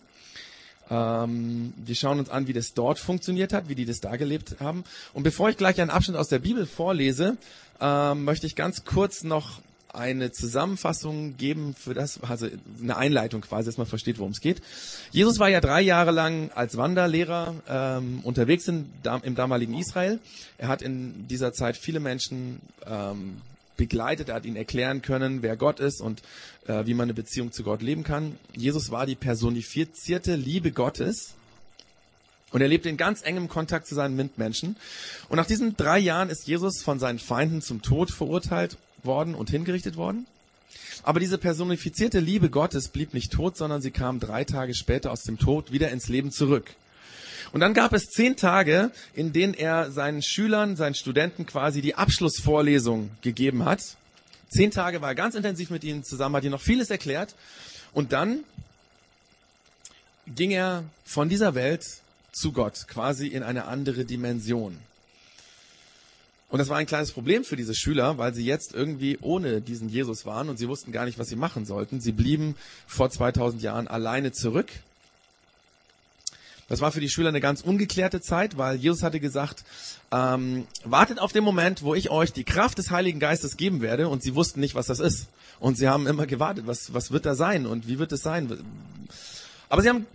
Ähm, 0.89 1.73
wir 1.77 1.95
schauen 1.95 2.19
uns 2.19 2.29
an, 2.29 2.47
wie 2.47 2.53
das 2.53 2.73
dort 2.73 2.99
funktioniert 2.99 3.51
hat, 3.51 3.67
wie 3.67 3.75
die 3.75 3.85
das 3.85 3.99
da 3.99 4.15
gelebt 4.15 4.57
haben. 4.59 4.83
Und 5.13 5.23
bevor 5.23 5.49
ich 5.49 5.57
gleich 5.57 5.81
einen 5.81 5.89
Abschnitt 5.89 6.17
aus 6.17 6.29
der 6.29 6.39
Bibel 6.39 6.67
vorlese, 6.67 7.37
ähm, 7.81 8.23
möchte 8.23 8.47
ich 8.47 8.55
ganz 8.55 8.85
kurz 8.85 9.23
noch 9.23 9.59
eine 9.95 10.31
Zusammenfassung 10.31 11.37
geben 11.37 11.73
für 11.73 11.93
das, 11.93 12.21
also 12.21 12.47
eine 12.81 12.97
Einleitung 12.97 13.41
quasi, 13.41 13.67
dass 13.67 13.77
man 13.77 13.87
versteht, 13.87 14.19
worum 14.19 14.31
es 14.31 14.41
geht. 14.41 14.61
Jesus 15.11 15.39
war 15.39 15.49
ja 15.49 15.61
drei 15.61 15.81
Jahre 15.81 16.11
lang 16.11 16.51
als 16.53 16.77
Wanderlehrer 16.77 17.55
ähm, 17.67 18.19
unterwegs 18.23 18.67
in, 18.67 18.89
im 19.23 19.35
damaligen 19.35 19.73
Israel. 19.73 20.19
Er 20.57 20.67
hat 20.67 20.81
in 20.81 21.27
dieser 21.27 21.53
Zeit 21.53 21.77
viele 21.77 21.99
Menschen 21.99 22.59
ähm, 22.85 23.41
begleitet, 23.77 24.29
er 24.29 24.35
hat 24.35 24.45
ihnen 24.45 24.55
erklären 24.55 25.01
können, 25.01 25.41
wer 25.41 25.57
Gott 25.57 25.79
ist 25.79 26.01
und 26.01 26.21
äh, 26.67 26.85
wie 26.85 26.93
man 26.93 27.05
eine 27.05 27.13
Beziehung 27.13 27.51
zu 27.51 27.63
Gott 27.63 27.81
leben 27.81 28.03
kann. 28.03 28.37
Jesus 28.55 28.91
war 28.91 29.05
die 29.05 29.15
personifizierte 29.15 30.35
Liebe 30.35 30.71
Gottes. 30.71 31.35
Und 32.51 32.61
er 32.61 32.69
lebte 32.69 32.87
in 32.87 32.95
ganz 32.95 33.21
engem 33.21 33.49
Kontakt 33.49 33.85
zu 33.85 33.95
seinen 33.95 34.15
Mitmenschen. 34.15 34.77
Und 35.27 35.35
nach 35.35 35.47
diesen 35.47 35.75
drei 35.75 35.99
Jahren 35.99 36.29
ist 36.29 36.47
Jesus 36.47 36.83
von 36.83 36.99
seinen 36.99 37.19
Feinden 37.19 37.61
zum 37.61 37.81
Tod 37.81 38.11
verurteilt 38.11 38.77
worden 39.05 39.35
und 39.35 39.49
hingerichtet 39.49 39.95
worden. 39.97 40.25
Aber 41.03 41.19
diese 41.19 41.37
personifizierte 41.37 42.19
Liebe 42.19 42.49
Gottes 42.49 42.87
blieb 42.87 43.13
nicht 43.13 43.31
tot, 43.31 43.57
sondern 43.57 43.81
sie 43.81 43.91
kam 43.91 44.19
drei 44.19 44.43
Tage 44.43 44.73
später 44.73 45.11
aus 45.11 45.23
dem 45.23 45.37
Tod 45.37 45.71
wieder 45.71 45.91
ins 45.91 46.07
Leben 46.07 46.31
zurück. 46.31 46.73
Und 47.51 47.61
dann 47.61 47.73
gab 47.73 47.93
es 47.93 48.05
zehn 48.05 48.35
Tage, 48.35 48.91
in 49.13 49.31
denen 49.31 49.53
er 49.53 49.91
seinen 49.91 50.21
Schülern, 50.21 50.75
seinen 50.75 50.95
Studenten 50.95 51.45
quasi 51.45 51.81
die 51.81 51.95
Abschlussvorlesung 51.95 53.11
gegeben 53.21 53.65
hat. 53.65 53.81
Zehn 54.49 54.71
Tage 54.71 55.01
war 55.01 55.09
er 55.09 55.15
ganz 55.15 55.35
intensiv 55.35 55.69
mit 55.69 55.83
ihnen 55.83 56.03
zusammen, 56.03 56.35
hat 56.35 56.43
ihnen 56.43 56.51
noch 56.51 56.61
vieles 56.61 56.89
erklärt. 56.89 57.35
Und 57.93 58.13
dann 58.13 58.43
ging 60.27 60.51
er 60.51 60.83
von 61.05 61.29
dieser 61.29 61.55
Welt 61.55 61.85
zu 62.31 62.51
Gott, 62.51 62.87
quasi 62.87 63.27
in 63.27 63.43
eine 63.43 63.65
andere 63.65 64.05
Dimension. 64.05 64.77
Und 66.49 66.59
das 66.59 66.69
war 66.69 66.77
ein 66.77 66.85
kleines 66.85 67.11
Problem 67.11 67.43
für 67.43 67.55
diese 67.55 67.73
Schüler, 67.73 68.17
weil 68.17 68.33
sie 68.33 68.45
jetzt 68.45 68.73
irgendwie 68.73 69.17
ohne 69.21 69.61
diesen 69.61 69.89
Jesus 69.89 70.25
waren 70.25 70.47
und 70.47 70.57
sie 70.57 70.67
wussten 70.67 70.91
gar 70.91 71.05
nicht, 71.05 71.17
was 71.17 71.27
sie 71.27 71.35
machen 71.35 71.65
sollten. 71.65 71.99
Sie 71.99 72.11
blieben 72.11 72.55
vor 72.87 73.09
2000 73.09 73.61
Jahren 73.61 73.87
alleine 73.87 74.31
zurück. 74.31 74.71
Das 76.67 76.81
war 76.81 76.91
für 76.91 76.99
die 76.99 77.09
Schüler 77.09 77.29
eine 77.29 77.41
ganz 77.41 77.61
ungeklärte 77.61 78.21
Zeit, 78.21 78.57
weil 78.57 78.77
Jesus 78.77 79.03
hatte 79.03 79.19
gesagt, 79.19 79.63
ähm, 80.11 80.65
wartet 80.83 81.19
auf 81.19 81.31
den 81.31 81.43
Moment, 81.43 81.83
wo 81.83 81.93
ich 81.93 82.09
euch 82.09 82.33
die 82.33 82.43
Kraft 82.43 82.77
des 82.77 82.89
Heiligen 82.89 83.19
Geistes 83.19 83.57
geben 83.57 83.81
werde 83.81 84.07
und 84.07 84.23
sie 84.23 84.33
wussten 84.33 84.59
nicht, 84.59 84.73
was 84.75 84.87
das 84.87 84.99
ist. 84.99 85.27
Und 85.59 85.77
sie 85.77 85.87
haben 85.87 86.07
immer 86.07 86.25
gewartet, 86.25 86.65
was, 86.67 86.93
was 86.93 87.11
wird 87.11 87.25
da 87.25 87.35
sein 87.35 87.65
und 87.65 87.87
wie 87.87 87.99
wird 87.99 88.11
es 88.11 88.23
sein? 88.23 88.51
Aber 89.69 89.81
sie 89.81 89.89
haben 89.89 90.05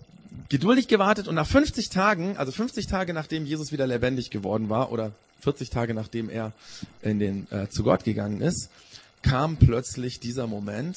geduldig 0.49 0.89
gewartet 0.89 1.29
und 1.29 1.35
nach 1.35 1.47
50 1.47 1.89
Tagen, 1.89 2.37
also 2.37 2.53
50 2.53 2.87
Tage 2.87 3.13
nachdem 3.13 3.47
Jesus 3.47 3.73
wieder 3.73 3.87
lebendig 3.87 4.31
geworden 4.31 4.69
war 4.69 4.93
oder 4.93 5.13
40 5.41 5.71
Tage 5.71 5.95
nachdem 5.95 6.29
er 6.29 6.53
in 7.03 7.19
den, 7.19 7.47
äh, 7.51 7.69
zu 7.69 7.83
Gott 7.83 8.05
gegangen 8.05 8.41
ist, 8.41 8.69
kam 9.23 9.57
plötzlich 9.57 10.21
dieser 10.21 10.47
Moment, 10.47 10.97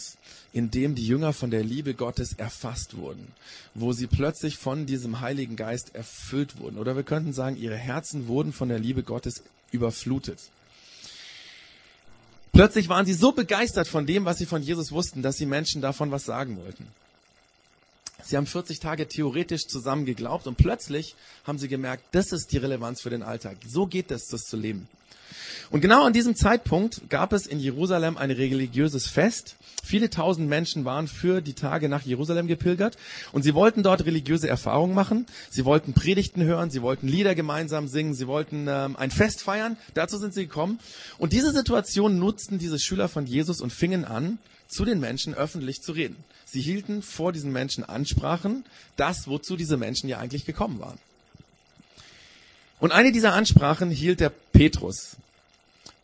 in 0.53 0.71
dem 0.71 0.95
die 0.95 1.05
Jünger 1.05 1.33
von 1.33 1.51
der 1.51 1.63
Liebe 1.63 1.93
Gottes 1.93 2.33
erfasst 2.33 2.95
wurden, 2.95 3.27
wo 3.73 3.91
sie 3.91 4.07
plötzlich 4.07 4.57
von 4.57 4.85
diesem 4.85 5.19
Heiligen 5.19 5.55
Geist 5.55 5.95
erfüllt 5.95 6.59
wurden. 6.59 6.77
Oder 6.77 6.95
wir 6.95 7.03
könnten 7.03 7.33
sagen, 7.33 7.57
ihre 7.57 7.75
Herzen 7.75 8.27
wurden 8.27 8.53
von 8.53 8.69
der 8.69 8.79
Liebe 8.79 9.03
Gottes 9.03 9.43
überflutet. 9.71 10.39
Plötzlich 12.53 12.87
waren 12.87 13.05
sie 13.05 13.13
so 13.13 13.31
begeistert 13.31 13.87
von 13.87 14.05
dem, 14.05 14.25
was 14.25 14.37
sie 14.37 14.45
von 14.45 14.61
Jesus 14.61 14.91
wussten, 14.91 15.23
dass 15.23 15.37
sie 15.37 15.47
Menschen 15.47 15.81
davon 15.81 16.11
was 16.11 16.23
sagen 16.23 16.57
wollten. 16.57 16.87
Sie 18.25 18.37
haben 18.37 18.45
40 18.45 18.79
Tage 18.79 19.07
theoretisch 19.07 19.67
zusammen 19.67 20.05
geglaubt 20.05 20.47
und 20.47 20.55
plötzlich 20.55 21.15
haben 21.45 21.57
sie 21.57 21.67
gemerkt, 21.67 22.03
das 22.11 22.31
ist 22.31 22.51
die 22.51 22.57
Relevanz 22.57 23.01
für 23.01 23.09
den 23.09 23.21
Alltag. 23.21 23.57
So 23.67 23.85
geht 23.85 24.11
es, 24.11 24.27
das 24.27 24.43
zu 24.43 24.55
leben. 24.57 24.87
Und 25.69 25.81
genau 25.81 26.03
an 26.03 26.13
diesem 26.13 26.35
Zeitpunkt 26.35 27.09
gab 27.09 27.33
es 27.33 27.47
in 27.47 27.59
Jerusalem 27.59 28.17
ein 28.17 28.31
religiöses 28.31 29.07
Fest. 29.07 29.55
Viele 29.83 30.09
tausend 30.09 30.47
Menschen 30.47 30.85
waren 30.85 31.07
für 31.07 31.41
die 31.41 31.53
Tage 31.53 31.89
nach 31.89 32.03
Jerusalem 32.03 32.47
gepilgert 32.47 32.97
und 33.31 33.43
sie 33.43 33.53
wollten 33.53 33.83
dort 33.83 34.05
religiöse 34.05 34.47
Erfahrungen 34.47 34.95
machen. 34.95 35.25
Sie 35.49 35.65
wollten 35.65 35.93
Predigten 35.93 36.43
hören, 36.43 36.69
sie 36.69 36.81
wollten 36.81 37.07
Lieder 37.07 37.35
gemeinsam 37.35 37.87
singen, 37.87 38.13
sie 38.13 38.27
wollten 38.27 38.67
ähm, 38.69 38.95
ein 38.95 39.11
Fest 39.11 39.41
feiern. 39.41 39.77
Dazu 39.93 40.17
sind 40.17 40.33
sie 40.33 40.43
gekommen. 40.43 40.79
Und 41.17 41.33
diese 41.33 41.51
Situation 41.51 42.17
nutzten 42.17 42.59
diese 42.59 42.79
Schüler 42.79 43.09
von 43.09 43.25
Jesus 43.25 43.59
und 43.59 43.73
fingen 43.73 44.05
an, 44.05 44.37
zu 44.67 44.85
den 44.85 44.99
Menschen 44.99 45.33
öffentlich 45.33 45.81
zu 45.81 45.91
reden. 45.91 46.17
Sie 46.45 46.61
hielten 46.61 47.01
vor 47.01 47.31
diesen 47.31 47.51
Menschen 47.51 47.83
Ansprachen, 47.83 48.65
das, 48.95 49.27
wozu 49.27 49.55
diese 49.55 49.77
Menschen 49.77 50.07
ja 50.09 50.19
eigentlich 50.19 50.45
gekommen 50.45 50.79
waren. 50.79 50.97
Und 52.79 52.91
eine 52.91 53.11
dieser 53.11 53.33
Ansprachen 53.33 53.89
hielt 53.89 54.19
der 54.19 54.29
Petrus. 54.29 55.15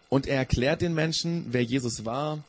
Und 0.10 0.28
er 0.28 0.38
erklärt 0.38 0.82
den 0.82 0.94
Menschen, 0.94 1.46
wer 1.52 1.64
Jesus 1.64 2.04
war, 2.04 2.40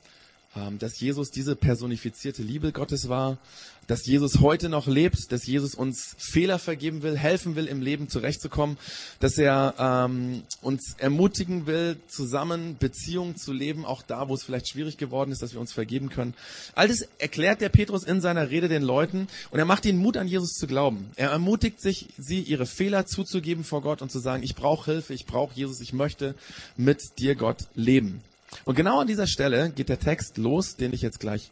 dass 0.79 0.99
Jesus 0.99 1.31
diese 1.31 1.55
personifizierte 1.55 2.43
Liebe 2.43 2.73
Gottes 2.73 3.09
war, 3.09 3.39
dass 3.87 4.07
Jesus 4.07 4.41
heute 4.41 4.69
noch 4.69 4.87
lebt, 4.87 5.33
dass 5.33 5.47
Jesus 5.47 5.75
uns 5.75 6.15
Fehler 6.17 6.61
vergeben 6.61 7.03
will, 7.03 7.17
helfen 7.17 7.57
will, 7.57 7.67
im 7.67 7.83
Leben 7.83 8.09
zurechtzukommen, 8.09 8.77
dass 9.19 9.37
er 9.37 9.75
ähm, 9.79 10.43
uns 10.61 10.95
ermutigen 10.99 11.67
will, 11.67 11.97
zusammen 12.07 12.77
Beziehungen 12.79 13.37
zu 13.37 13.53
leben, 13.53 13.85
auch 13.85 14.03
da, 14.03 14.29
wo 14.29 14.35
es 14.35 14.45
vielleicht 14.45 14.69
schwierig 14.69 14.97
geworden 14.97 15.33
ist, 15.33 15.43
dass 15.43 15.55
wir 15.55 15.61
uns 15.61 15.73
vergeben 15.73 16.09
können. 16.09 16.35
All 16.77 16.87
das 16.87 17.09
erklärt 17.19 17.61
der 17.61 17.69
Petrus 17.69 18.05
in 18.05 18.21
seiner 18.21 18.51
Rede 18.51 18.69
den 18.69 18.83
Leuten 18.83 19.27
und 19.51 19.59
er 19.59 19.65
macht 19.65 19.85
ihnen 19.85 19.99
Mut, 19.99 20.17
an 20.17 20.29
Jesus 20.29 20.53
zu 20.53 20.69
glauben. 20.69 21.11
Er 21.17 21.31
ermutigt 21.31 21.81
sich, 21.81 22.09
sie 22.17 22.41
ihre 22.41 22.67
Fehler 22.67 23.07
zuzugeben 23.07 23.65
vor 23.65 23.83
Gott 23.83 24.03
und 24.03 24.13
zu 24.13 24.21
sagen, 24.21 24.45
ich 24.45 24.55
brauche 24.55 24.93
Hilfe, 24.93 25.15
ich 25.15 25.27
brauche 25.27 25.55
Jesus, 25.55 25.81
ich 25.81 25.93
möchte 25.93 26.37
mit 26.77 27.19
dir, 27.19 27.35
Gott, 27.35 27.67
leben. 27.75 28.21
Und 28.65 28.75
genau 28.75 29.01
an 29.01 29.07
dieser 29.07 29.27
Stelle 29.27 29.71
geht 29.71 29.89
der 29.89 30.01
Text 30.01 30.39
los, 30.39 30.77
den 30.77 30.93
ich 30.93 31.03
jetzt 31.03 31.21
gleich 31.21 31.51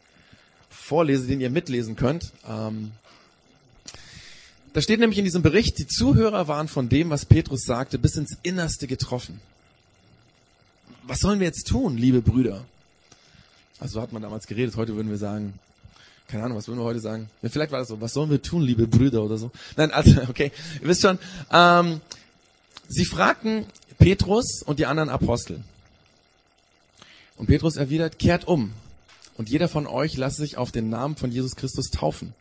vorlese, 0.69 1.27
den 1.27 1.41
ihr 1.41 1.51
mitlesen 1.51 1.97
könnt. 1.97 2.33
Ähm, 2.49 2.93
da 4.73 4.83
steht 4.83 5.01
nämlich 5.01 5.19
in 5.19 5.25
diesem 5.25 5.43
Bericht, 5.43 5.79
die 5.79 5.87
Zuhörer 5.87 6.47
waren 6.49 6.69
von 6.69 6.89
dem, 6.89 7.11
was 7.11 7.25
Petrus 7.25 7.63
sagte, 7.63 7.99
bis 7.99 8.17
ins 8.17 8.37
Innerste 8.43 8.87
getroffen. 8.87 9.41
Was 11.05 11.21
sollen 11.21 11.41
wir 11.41 11.47
jetzt 11.47 11.67
tun, 11.67 11.97
liebe 11.97 12.21
Brüder? 12.21 12.65
Also 13.81 13.95
so 13.95 14.03
hat 14.03 14.13
man 14.13 14.23
damals 14.23 14.47
geredet, 14.47 14.77
heute 14.77 14.95
würden 14.95 15.11
wir 15.11 15.19
sagen, 15.19 15.55
keine 16.27 16.45
Ahnung, 16.45 16.59
was 16.59 16.69
würden 16.69 16.81
wir 16.81 16.85
heute 16.85 17.01
sagen? 17.01 17.31
Vielleicht 17.43 17.73
war 17.73 17.79
das 17.79 17.89
so, 17.89 18.01
was 18.01 18.13
sollen 18.13 18.31
wir 18.31 18.43
tun, 18.43 18.63
liebe 18.63 18.87
Brüder 18.87 19.23
oder 19.23 19.39
so? 19.39 19.51
Nein, 19.77 19.91
also, 19.91 20.21
okay, 20.29 20.53
ihr 20.83 20.89
wisst 20.89 21.03
schon, 21.03 21.19
ähm, 21.51 22.01
sie 22.89 23.07
fragten 23.07 23.65
Petrus 23.99 24.63
und 24.63 24.79
die 24.79 24.87
anderen 24.87 25.09
Apostel. 25.09 25.63
Und 27.39 27.47
Petrus 27.47 27.77
erwidert, 27.77 28.19
kehrt 28.19 28.47
um 28.47 28.73
und 29.37 29.49
jeder 29.49 29.69
von 29.69 29.87
euch 29.87 30.17
lasse 30.17 30.43
sich 30.43 30.59
auf 30.59 30.73
den 30.73 30.91
Namen 30.91 31.17
von 31.17 31.31
Jesus 31.31 31.55
Christus 31.55 31.91
taufen. 31.91 32.35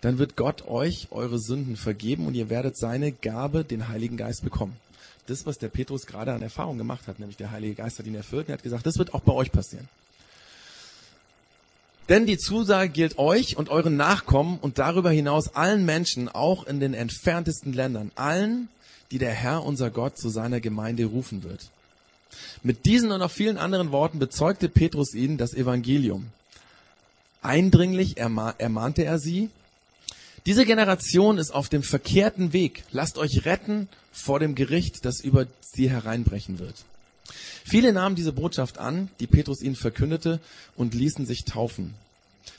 Dann 0.00 0.18
wird 0.18 0.36
Gott 0.36 0.68
euch 0.68 1.08
eure 1.10 1.38
Sünden 1.38 1.76
vergeben 1.76 2.26
und 2.26 2.34
ihr 2.34 2.48
werdet 2.48 2.76
seine 2.76 3.10
Gabe, 3.10 3.64
den 3.64 3.88
Heiligen 3.88 4.16
Geist, 4.16 4.44
bekommen. 4.44 4.76
Das, 5.26 5.46
was 5.46 5.58
der 5.58 5.68
Petrus 5.68 6.06
gerade 6.06 6.32
an 6.32 6.42
Erfahrung 6.42 6.78
gemacht 6.78 7.08
hat, 7.08 7.18
nämlich 7.18 7.36
der 7.36 7.50
Heilige 7.50 7.74
Geist 7.74 7.98
hat 7.98 8.06
ihn 8.06 8.14
erfüllt 8.14 8.46
und 8.46 8.50
er 8.50 8.58
hat 8.58 8.62
gesagt, 8.62 8.86
das 8.86 8.98
wird 8.98 9.14
auch 9.14 9.20
bei 9.20 9.32
euch 9.32 9.50
passieren. 9.50 9.88
Denn 12.08 12.26
die 12.26 12.38
Zusage 12.38 12.88
gilt 12.90 13.18
euch 13.18 13.56
und 13.56 13.68
euren 13.68 13.96
Nachkommen 13.96 14.58
und 14.60 14.78
darüber 14.78 15.10
hinaus 15.10 15.56
allen 15.56 15.84
Menschen, 15.84 16.28
auch 16.28 16.64
in 16.64 16.78
den 16.78 16.94
entferntesten 16.94 17.72
Ländern, 17.72 18.12
allen, 18.14 18.68
die 19.10 19.18
der 19.18 19.32
Herr 19.32 19.64
unser 19.64 19.90
Gott 19.90 20.16
zu 20.16 20.28
seiner 20.28 20.60
Gemeinde 20.60 21.06
rufen 21.06 21.42
wird. 21.42 21.70
Mit 22.62 22.86
diesen 22.86 23.12
und 23.12 23.20
noch 23.20 23.30
vielen 23.30 23.58
anderen 23.58 23.92
Worten 23.92 24.18
bezeugte 24.18 24.68
Petrus 24.68 25.14
ihnen 25.14 25.38
das 25.38 25.54
Evangelium. 25.54 26.26
Eindringlich 27.42 28.16
ermahnte 28.18 29.04
er 29.04 29.18
sie, 29.18 29.50
diese 30.46 30.64
Generation 30.64 31.38
ist 31.38 31.50
auf 31.50 31.68
dem 31.68 31.82
verkehrten 31.82 32.52
Weg. 32.52 32.84
Lasst 32.92 33.18
euch 33.18 33.44
retten 33.46 33.88
vor 34.12 34.38
dem 34.38 34.54
Gericht, 34.54 35.04
das 35.04 35.20
über 35.20 35.46
sie 35.60 35.90
hereinbrechen 35.90 36.60
wird. 36.60 36.76
Viele 37.64 37.92
nahmen 37.92 38.14
diese 38.14 38.32
Botschaft 38.32 38.78
an, 38.78 39.08
die 39.18 39.26
Petrus 39.26 39.60
ihnen 39.60 39.74
verkündete, 39.74 40.38
und 40.76 40.94
ließen 40.94 41.26
sich 41.26 41.44
taufen. 41.44 41.94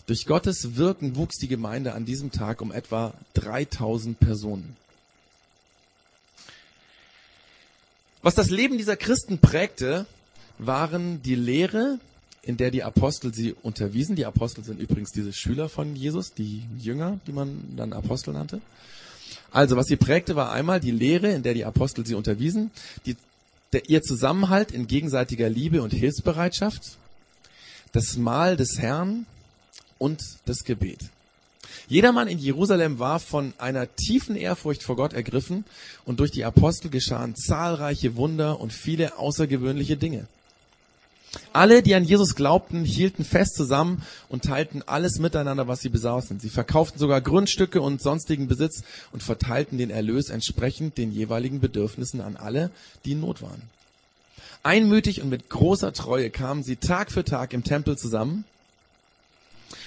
Durch 0.05 0.25
Gottes 0.25 0.75
Wirken 0.75 1.15
wuchs 1.15 1.38
die 1.38 1.48
Gemeinde 1.48 1.93
an 1.93 2.03
diesem 2.03 2.31
Tag 2.31 2.62
um 2.62 2.74
etwa 2.74 3.13
3000 3.36 4.19
Personen. 4.19 4.75
Was 8.27 8.36
das 8.36 8.50
Leben 8.50 8.77
dieser 8.77 8.98
Christen 8.98 9.38
prägte, 9.38 10.05
waren 10.57 11.22
die 11.22 11.36
Lehre, 11.36 11.98
in 12.41 12.57
der 12.57 12.72
die 12.72 12.84
Apostel 12.84 13.34
sie 13.34 13.53
unterwiesen. 13.53 14.17
Die 14.17 14.25
Apostel 14.25 14.65
sind 14.65 14.81
übrigens 14.81 15.13
diese 15.13 15.31
Schüler 15.31 15.69
von 15.69 15.96
Jesus, 15.96 16.34
die 16.34 16.65
Jünger, 16.77 17.22
die 17.25 17.31
man 17.31 17.63
dann 17.77 17.93
Apostel 17.93 18.34
nannte. 18.34 18.60
Also, 19.50 19.77
was 19.77 19.86
sie 19.86 19.96
prägte, 19.96 20.36
war 20.36 20.51
einmal 20.51 20.81
die 20.81 20.91
Lehre, 20.91 21.31
in 21.31 21.41
der 21.41 21.53
die 21.53 21.63
Apostel 21.63 22.05
sie 22.05 22.15
unterwiesen, 22.15 22.69
die, 23.05 23.15
der, 23.72 23.89
ihr 23.89 24.01
Zusammenhalt 24.01 24.74
in 24.74 24.88
gegenseitiger 24.88 25.48
Liebe 25.48 25.81
und 25.81 25.93
Hilfsbereitschaft, 25.93 26.98
das 27.93 28.17
Mahl 28.17 28.57
des 28.57 28.77
Herrn 28.77 29.25
und 30.00 30.22
das 30.46 30.65
Gebet. 30.65 31.00
Jedermann 31.88 32.27
in 32.27 32.38
Jerusalem 32.38 33.00
war 33.00 33.20
von 33.20 33.53
einer 33.58 33.94
tiefen 33.96 34.36
Ehrfurcht 34.36 34.84
vor 34.84 34.98
Gott 34.98 35.13
ergriffen 35.13 35.63
und 36.06 36.20
durch 36.20 36.32
die 36.32 36.44
Apostel 36.44 36.89
geschahen 36.89 37.36
zahlreiche 37.36 38.15
Wunder 38.15 38.60
und 38.60 38.74
viele 38.74 39.17
außergewöhnliche 39.17 39.96
Dinge. 39.96 40.27
Alle, 41.53 41.82
die 41.82 41.96
an 41.96 42.03
Jesus 42.03 42.36
glaubten, 42.36 42.84
hielten 42.84 43.24
fest 43.24 43.56
zusammen 43.56 44.03
und 44.29 44.44
teilten 44.44 44.82
alles 44.86 45.20
miteinander, 45.20 45.67
was 45.67 45.82
sie 45.82 45.89
besaßen. 45.89 46.39
Sie 46.39 46.50
verkauften 46.50 47.00
sogar 47.00 47.22
Grundstücke 47.22 47.82
und 47.82 48.01
sonstigen 48.01 48.48
Besitz 48.48 48.84
und 49.12 49.24
verteilten 49.24 49.77
den 49.77 49.89
Erlös 49.89 50.29
entsprechend 50.29 50.98
den 50.98 51.12
jeweiligen 51.12 51.60
Bedürfnissen 51.60 52.22
an 52.22 52.38
alle, 52.38 52.70
die 53.06 53.13
in 53.13 53.22
Not 53.22 53.41
waren. 53.41 53.62
Einmütig 54.63 55.22
und 55.22 55.29
mit 55.29 55.50
großer 55.50 55.94
Treue 55.94 56.29
kamen 56.29 56.63
sie 56.63 56.75
Tag 56.75 57.12
für 57.12 57.24
Tag 57.24 57.53
im 57.53 57.63
Tempel 57.63 57.98
zusammen. 57.98 58.44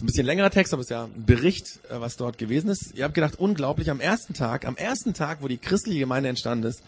Ein 0.00 0.06
bisschen 0.06 0.24
längerer 0.24 0.50
Text, 0.50 0.72
aber 0.72 0.80
es 0.80 0.86
ist 0.86 0.90
ja 0.90 1.04
ein 1.04 1.26
Bericht, 1.26 1.78
äh, 1.90 2.00
was 2.00 2.16
dort 2.16 2.38
gewesen 2.38 2.70
ist. 2.70 2.94
Ihr 2.94 3.04
habt 3.04 3.14
gedacht, 3.14 3.38
unglaublich, 3.38 3.90
am 3.90 4.00
ersten 4.00 4.32
Tag, 4.32 4.64
am 4.64 4.76
ersten 4.76 5.12
Tag, 5.12 5.42
wo 5.42 5.48
die 5.48 5.58
christliche 5.58 5.98
Gemeinde 5.98 6.30
entstanden 6.30 6.66
ist, 6.66 6.82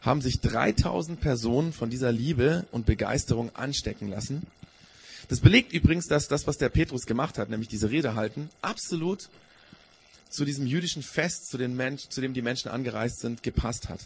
haben 0.00 0.22
sich 0.22 0.40
3000 0.40 1.20
Personen 1.20 1.72
von 1.72 1.90
dieser 1.90 2.12
Liebe 2.12 2.64
und 2.70 2.86
Begeisterung 2.86 3.50
anstecken 3.56 4.08
lassen. 4.08 4.46
Das 5.28 5.40
belegt 5.40 5.72
übrigens, 5.72 6.06
dass 6.06 6.28
das, 6.28 6.46
was 6.46 6.56
der 6.56 6.68
Petrus 6.68 7.06
gemacht 7.06 7.36
hat, 7.36 7.50
nämlich 7.50 7.68
diese 7.68 7.90
Rede 7.90 8.14
halten, 8.14 8.48
absolut 8.62 9.28
zu 10.30 10.44
diesem 10.44 10.68
jüdischen 10.68 11.02
Fest, 11.02 11.48
zu, 11.48 11.58
den 11.58 11.74
Mensch, 11.74 12.08
zu 12.10 12.20
dem 12.20 12.32
die 12.32 12.42
Menschen 12.42 12.70
angereist 12.70 13.18
sind, 13.18 13.42
gepasst 13.42 13.88
hat. 13.88 14.00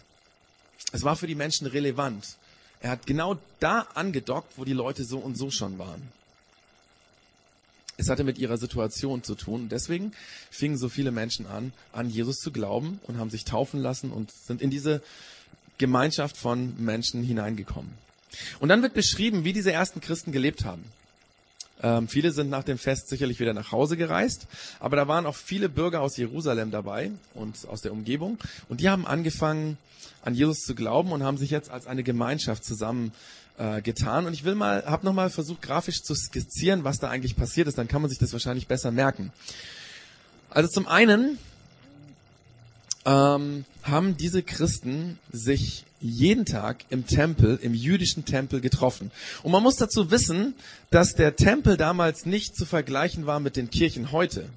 Es 0.93 1.03
war 1.03 1.17
für 1.17 1.27
die 1.27 1.35
Menschen 1.35 1.67
relevant. 1.67 2.37
Er 2.81 2.93
hat 2.93 3.07
genau 3.07 3.39
da 3.59 3.87
angedockt, 3.93 4.55
wo 4.57 4.65
die 4.65 4.73
Leute 4.73 5.05
so 5.05 5.19
und 5.19 5.37
so 5.37 5.51
schon 5.51 5.79
waren. 5.79 6.20
Es 8.01 8.09
hatte 8.09 8.25
mit 8.25 8.39
ihrer 8.39 8.57
Situation 8.57 9.23
zu 9.23 9.35
tun. 9.35 9.69
Deswegen 9.69 10.13
fingen 10.51 10.79
so 10.79 10.89
viele 10.89 11.11
Menschen 11.11 11.47
an, 11.47 11.75
an 11.93 12.09
Jesus 12.09 12.39
zu 12.39 12.51
glauben 12.51 12.99
und 13.07 13.19
haben 13.19 13.29
sich 13.29 13.45
taufen 13.45 13.79
lassen 13.79 14.11
und 14.11 14.33
sind 14.33 14.63
in 14.63 14.71
diese 14.71 15.03
Gemeinschaft 15.77 16.39
von 16.39 16.75
Menschen 16.83 17.23
hineingekommen. 17.23 17.93
Und 18.59 18.71
dann 18.71 18.81
wird 18.81 18.95
beschrieben, 18.95 19.45
wie 19.45 19.53
diese 19.53 19.71
ersten 19.71 20.01
Christen 20.01 20.33
gelebt 20.33 20.65
haben. 20.65 20.83
Ähm, 21.83 22.09
viele 22.09 22.33
sind 22.33 22.49
nach 22.49 22.65
dem 22.65 22.79
Fest 22.79 23.09
sicherlich 23.09 23.39
wieder 23.39 23.53
nach 23.53 23.71
Hause 23.71 23.99
gereist, 23.99 24.47
aber 24.79 24.97
da 24.97 25.07
waren 25.07 25.27
auch 25.27 25.37
viele 25.37 25.69
Bürger 25.69 26.01
aus 26.01 26.17
Jerusalem 26.17 26.71
dabei 26.71 27.11
und 27.35 27.69
aus 27.69 27.83
der 27.83 27.93
Umgebung 27.93 28.39
und 28.69 28.81
die 28.81 28.89
haben 28.89 29.07
angefangen, 29.07 29.77
an 30.23 30.35
Jesus 30.35 30.61
zu 30.61 30.75
glauben 30.75 31.13
und 31.13 31.23
haben 31.23 31.39
sich 31.39 31.51
jetzt 31.51 31.71
als 31.71 31.87
eine 31.87 32.03
Gemeinschaft 32.03 32.65
zusammen 32.65 33.13
äh, 33.61 33.83
getan. 33.83 34.27
Und 34.27 34.33
ich 34.33 34.45
will 34.45 34.55
mal, 34.55 34.85
habe 34.87 35.05
noch 35.05 35.13
mal 35.13 35.29
versucht, 35.29 35.61
grafisch 35.61 36.03
zu 36.03 36.15
skizzieren, 36.15 36.83
was 36.83 36.99
da 36.99 37.11
eigentlich 37.11 37.37
passiert 37.37 37.69
ist. 37.69 37.77
Dann 37.77 37.89
kann 37.89 38.01
man 38.01 38.09
sich 38.09 38.19
das 38.19 38.33
wahrscheinlich 38.33 38.67
besser 38.67 38.91
merken. 38.91 39.33
Also 40.49 40.69
zum 40.71 40.89
einen 40.89 41.39
ähm, 43.05 43.67
haben 43.83 44.17
diese 44.17 44.43
Christen 44.43 45.19
sich 45.31 45.85
jeden 46.01 46.47
Tag 46.47 46.85
im 46.89 47.07
Tempel, 47.07 47.59
im 47.61 47.75
jüdischen 47.75 48.25
Tempel 48.25 48.63
getroffen. 48.63 49.11
Und 49.43 49.53
man 49.53 49.63
muss 49.63 49.77
dazu 49.77 50.11
wissen, 50.11 50.55
dass 50.91 51.15
der 51.15 51.37
Tempel 51.37 51.77
damals 51.77 52.25
nicht 52.25 52.57
zu 52.57 52.65
vergleichen 52.65 53.27
war 53.27 53.41
mit 53.41 53.57
den 53.57 53.69
Kirchen 53.69 54.11
heute. 54.11 54.49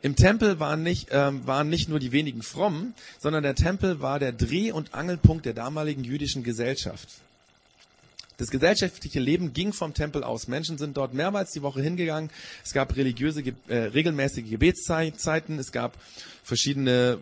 Im 0.00 0.16
Tempel 0.16 0.58
waren 0.58 0.82
nicht, 0.82 1.08
ähm, 1.10 1.46
waren 1.46 1.68
nicht 1.68 1.90
nur 1.90 1.98
die 1.98 2.12
wenigen 2.12 2.42
Frommen, 2.42 2.94
sondern 3.18 3.42
der 3.42 3.54
Tempel 3.54 4.00
war 4.00 4.18
der 4.18 4.32
Dreh- 4.32 4.72
und 4.72 4.94
Angelpunkt 4.94 5.44
der 5.44 5.52
damaligen 5.52 6.04
jüdischen 6.04 6.42
Gesellschaft. 6.42 7.08
Das 8.40 8.50
gesellschaftliche 8.50 9.20
Leben 9.20 9.52
ging 9.52 9.74
vom 9.74 9.92
Tempel 9.92 10.24
aus. 10.24 10.48
Menschen 10.48 10.78
sind 10.78 10.96
dort 10.96 11.12
mehrmals 11.12 11.52
die 11.52 11.60
Woche 11.60 11.82
hingegangen. 11.82 12.30
Es 12.64 12.72
gab 12.72 12.96
religiöse, 12.96 13.42
äh, 13.68 13.76
regelmäßige 13.76 14.48
Gebetszeiten. 14.48 15.58
Es 15.58 15.72
gab 15.72 15.98
verschiedene 16.42 17.18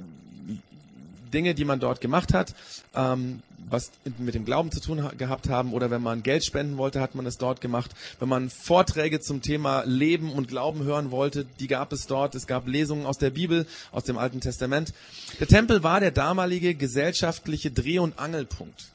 Dinge, 1.34 1.56
die 1.56 1.64
man 1.64 1.80
dort 1.80 2.00
gemacht 2.00 2.32
hat, 2.32 2.54
ähm, 2.94 3.42
was 3.68 3.90
mit 4.18 4.36
dem 4.36 4.44
Glauben 4.44 4.70
zu 4.70 4.80
tun 4.80 5.02
ha 5.02 5.12
gehabt 5.18 5.48
haben. 5.48 5.72
Oder 5.72 5.90
wenn 5.90 6.02
man 6.02 6.22
Geld 6.22 6.44
spenden 6.44 6.76
wollte, 6.76 7.00
hat 7.00 7.16
man 7.16 7.26
es 7.26 7.36
dort 7.36 7.60
gemacht. 7.60 7.90
Wenn 8.20 8.28
man 8.28 8.48
Vorträge 8.48 9.18
zum 9.18 9.42
Thema 9.42 9.82
Leben 9.86 10.30
und 10.30 10.46
Glauben 10.46 10.84
hören 10.84 11.10
wollte, 11.10 11.46
die 11.58 11.66
gab 11.66 11.92
es 11.92 12.06
dort. 12.06 12.36
Es 12.36 12.46
gab 12.46 12.68
Lesungen 12.68 13.06
aus 13.06 13.18
der 13.18 13.30
Bibel, 13.30 13.66
aus 13.90 14.04
dem 14.04 14.18
Alten 14.18 14.40
Testament. 14.40 14.94
Der 15.40 15.48
Tempel 15.48 15.82
war 15.82 15.98
der 15.98 16.12
damalige 16.12 16.76
gesellschaftliche 16.76 17.72
Dreh- 17.72 17.98
und 17.98 18.20
Angelpunkt. 18.20 18.92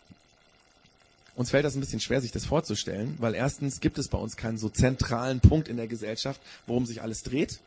Uns 1.35 1.49
fällt 1.49 1.65
das 1.65 1.75
ein 1.75 1.79
bisschen 1.79 1.99
schwer, 1.99 2.21
sich 2.21 2.31
das 2.31 2.45
vorzustellen, 2.45 3.15
weil 3.19 3.33
erstens 3.33 3.79
gibt 3.79 3.97
es 3.97 4.07
bei 4.07 4.17
uns 4.17 4.37
keinen 4.37 4.57
so 4.57 4.69
zentralen 4.69 5.39
Punkt 5.39 5.67
in 5.67 5.77
der 5.77 5.87
Gesellschaft, 5.87 6.39
worum 6.67 6.85
sich 6.85 7.01
alles 7.01 7.23
dreht. 7.23 7.59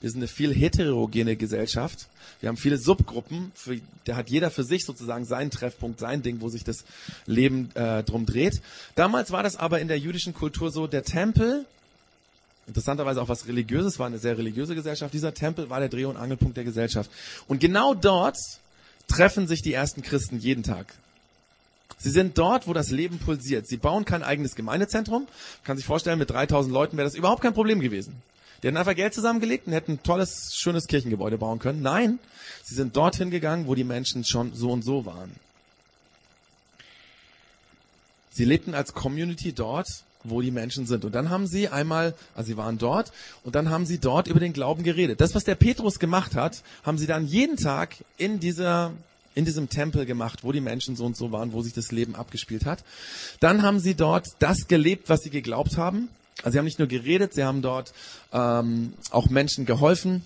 Wir 0.00 0.10
sind 0.10 0.20
eine 0.20 0.28
viel 0.28 0.54
heterogene 0.54 1.36
Gesellschaft. 1.36 2.06
Wir 2.40 2.48
haben 2.48 2.56
viele 2.56 2.78
Subgruppen. 2.78 3.52
Für, 3.54 3.78
da 4.04 4.16
hat 4.16 4.30
jeder 4.30 4.50
für 4.50 4.64
sich 4.64 4.86
sozusagen 4.86 5.26
seinen 5.26 5.50
Treffpunkt, 5.50 6.00
sein 6.00 6.22
Ding, 6.22 6.40
wo 6.40 6.48
sich 6.48 6.64
das 6.64 6.84
Leben 7.26 7.70
äh, 7.74 8.02
drum 8.02 8.24
dreht. 8.24 8.62
Damals 8.94 9.30
war 9.30 9.42
das 9.42 9.56
aber 9.56 9.80
in 9.80 9.88
der 9.88 9.98
jüdischen 9.98 10.32
Kultur 10.32 10.70
so, 10.70 10.86
der 10.86 11.02
Tempel, 11.02 11.66
interessanterweise 12.66 13.20
auch 13.20 13.28
was 13.28 13.46
Religiöses, 13.46 13.98
war 13.98 14.06
eine 14.06 14.18
sehr 14.18 14.38
religiöse 14.38 14.74
Gesellschaft. 14.74 15.12
Dieser 15.12 15.34
Tempel 15.34 15.68
war 15.68 15.80
der 15.80 15.90
Dreh- 15.90 16.06
und 16.06 16.16
Angelpunkt 16.16 16.56
der 16.56 16.64
Gesellschaft. 16.64 17.10
Und 17.46 17.60
genau 17.60 17.92
dort 17.92 18.38
treffen 19.06 19.46
sich 19.46 19.60
die 19.60 19.74
ersten 19.74 20.00
Christen 20.00 20.38
jeden 20.38 20.62
Tag. 20.62 20.94
Sie 22.02 22.10
sind 22.10 22.38
dort, 22.38 22.66
wo 22.66 22.72
das 22.72 22.90
Leben 22.90 23.18
pulsiert. 23.18 23.66
Sie 23.66 23.76
bauen 23.76 24.06
kein 24.06 24.22
eigenes 24.22 24.54
Gemeindezentrum. 24.54 25.24
Man 25.24 25.64
kann 25.64 25.76
sich 25.76 25.84
vorstellen, 25.84 26.18
mit 26.18 26.30
3000 26.30 26.72
Leuten 26.72 26.96
wäre 26.96 27.06
das 27.06 27.14
überhaupt 27.14 27.42
kein 27.42 27.52
Problem 27.52 27.80
gewesen. 27.80 28.22
Die 28.62 28.66
hätten 28.66 28.78
einfach 28.78 28.94
Geld 28.94 29.12
zusammengelegt 29.14 29.66
und 29.66 29.74
hätten 29.74 29.92
ein 29.92 30.02
tolles, 30.02 30.54
schönes 30.54 30.86
Kirchengebäude 30.86 31.36
bauen 31.38 31.58
können. 31.58 31.82
Nein, 31.82 32.18
sie 32.62 32.74
sind 32.74 32.96
dorthin 32.96 33.30
gegangen, 33.30 33.66
wo 33.66 33.74
die 33.74 33.84
Menschen 33.84 34.24
schon 34.24 34.54
so 34.54 34.70
und 34.70 34.82
so 34.82 35.04
waren. 35.04 35.30
Sie 38.32 38.44
lebten 38.44 38.74
als 38.74 38.94
Community 38.94 39.52
dort, 39.52 39.88
wo 40.24 40.40
die 40.40 40.50
Menschen 40.50 40.86
sind. 40.86 41.04
Und 41.04 41.14
dann 41.14 41.28
haben 41.30 41.46
sie 41.46 41.68
einmal, 41.68 42.14
also 42.34 42.48
sie 42.48 42.56
waren 42.56 42.78
dort, 42.78 43.12
und 43.44 43.54
dann 43.54 43.70
haben 43.70 43.84
sie 43.86 43.98
dort 43.98 44.28
über 44.28 44.40
den 44.40 44.52
Glauben 44.52 44.82
geredet. 44.82 45.20
Das, 45.20 45.34
was 45.34 45.44
der 45.44 45.54
Petrus 45.54 45.98
gemacht 45.98 46.34
hat, 46.34 46.62
haben 46.82 46.98
sie 46.98 47.06
dann 47.06 47.26
jeden 47.26 47.56
Tag 47.56 47.96
in 48.16 48.40
dieser 48.40 48.92
in 49.34 49.44
diesem 49.44 49.68
Tempel 49.68 50.06
gemacht, 50.06 50.40
wo 50.42 50.52
die 50.52 50.60
Menschen 50.60 50.96
so 50.96 51.04
und 51.04 51.16
so 51.16 51.32
waren, 51.32 51.52
wo 51.52 51.62
sich 51.62 51.72
das 51.72 51.92
Leben 51.92 52.14
abgespielt 52.14 52.66
hat. 52.66 52.82
Dann 53.38 53.62
haben 53.62 53.78
sie 53.78 53.94
dort 53.94 54.26
das 54.38 54.66
gelebt, 54.68 55.08
was 55.08 55.22
sie 55.22 55.30
geglaubt 55.30 55.76
haben. 55.76 56.08
Also 56.38 56.52
sie 56.52 56.58
haben 56.58 56.64
nicht 56.64 56.78
nur 56.78 56.88
geredet, 56.88 57.34
sie 57.34 57.44
haben 57.44 57.62
dort 57.62 57.92
ähm, 58.32 58.94
auch 59.10 59.28
Menschen 59.28 59.66
geholfen. 59.66 60.24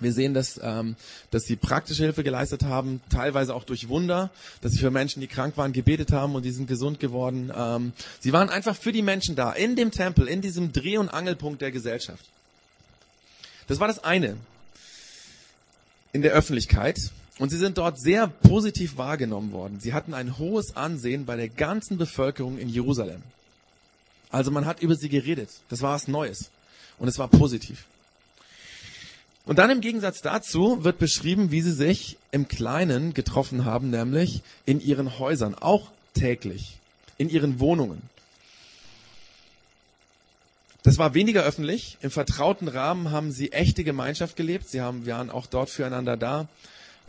Wir 0.00 0.12
sehen, 0.12 0.34
dass, 0.34 0.58
ähm, 0.62 0.96
dass 1.30 1.44
sie 1.44 1.54
praktische 1.54 2.02
Hilfe 2.02 2.24
geleistet 2.24 2.64
haben, 2.64 3.00
teilweise 3.10 3.54
auch 3.54 3.64
durch 3.64 3.88
Wunder, 3.88 4.30
dass 4.60 4.72
sie 4.72 4.78
für 4.78 4.90
Menschen, 4.90 5.20
die 5.20 5.28
krank 5.28 5.56
waren, 5.56 5.72
gebetet 5.72 6.10
haben 6.10 6.34
und 6.34 6.44
die 6.44 6.50
sind 6.50 6.66
gesund 6.66 6.98
geworden. 6.98 7.52
Ähm, 7.56 7.92
sie 8.18 8.32
waren 8.32 8.48
einfach 8.48 8.74
für 8.74 8.90
die 8.90 9.02
Menschen 9.02 9.36
da, 9.36 9.52
in 9.52 9.76
dem 9.76 9.92
Tempel, 9.92 10.26
in 10.26 10.40
diesem 10.40 10.72
Dreh- 10.72 10.98
und 10.98 11.10
Angelpunkt 11.10 11.62
der 11.62 11.70
Gesellschaft. 11.70 12.24
Das 13.68 13.78
war 13.78 13.86
das 13.86 14.02
eine 14.02 14.36
in 16.12 16.22
der 16.22 16.32
Öffentlichkeit. 16.32 16.98
Und 17.38 17.50
sie 17.50 17.58
sind 17.58 17.78
dort 17.78 17.98
sehr 17.98 18.28
positiv 18.28 18.96
wahrgenommen 18.96 19.52
worden. 19.52 19.80
Sie 19.80 19.92
hatten 19.92 20.14
ein 20.14 20.38
hohes 20.38 20.76
Ansehen 20.76 21.26
bei 21.26 21.36
der 21.36 21.48
ganzen 21.48 21.98
Bevölkerung 21.98 22.58
in 22.58 22.68
Jerusalem. 22.68 23.22
Also 24.30 24.50
man 24.50 24.66
hat 24.66 24.80
über 24.80 24.94
sie 24.94 25.08
geredet. 25.08 25.50
Das 25.68 25.82
war 25.82 25.94
was 25.94 26.08
Neues. 26.08 26.50
Und 26.98 27.08
es 27.08 27.18
war 27.18 27.28
positiv. 27.28 27.86
Und 29.46 29.58
dann 29.58 29.70
im 29.70 29.80
Gegensatz 29.80 30.22
dazu 30.22 30.84
wird 30.84 30.98
beschrieben, 30.98 31.50
wie 31.50 31.60
sie 31.60 31.72
sich 31.72 32.16
im 32.30 32.48
Kleinen 32.48 33.14
getroffen 33.14 33.64
haben, 33.64 33.90
nämlich 33.90 34.42
in 34.64 34.80
ihren 34.80 35.18
Häusern, 35.18 35.54
auch 35.54 35.90
täglich, 36.14 36.78
in 37.18 37.28
ihren 37.28 37.60
Wohnungen. 37.60 38.02
Das 40.82 40.98
war 40.98 41.14
weniger 41.14 41.42
öffentlich. 41.42 41.98
Im 42.00 42.10
vertrauten 42.10 42.68
Rahmen 42.68 43.10
haben 43.10 43.32
sie 43.32 43.52
echte 43.52 43.84
Gemeinschaft 43.84 44.36
gelebt. 44.36 44.68
Sie 44.68 44.80
haben, 44.80 45.06
waren 45.06 45.30
auch 45.30 45.46
dort 45.46 45.70
füreinander 45.70 46.16
da. 46.16 46.46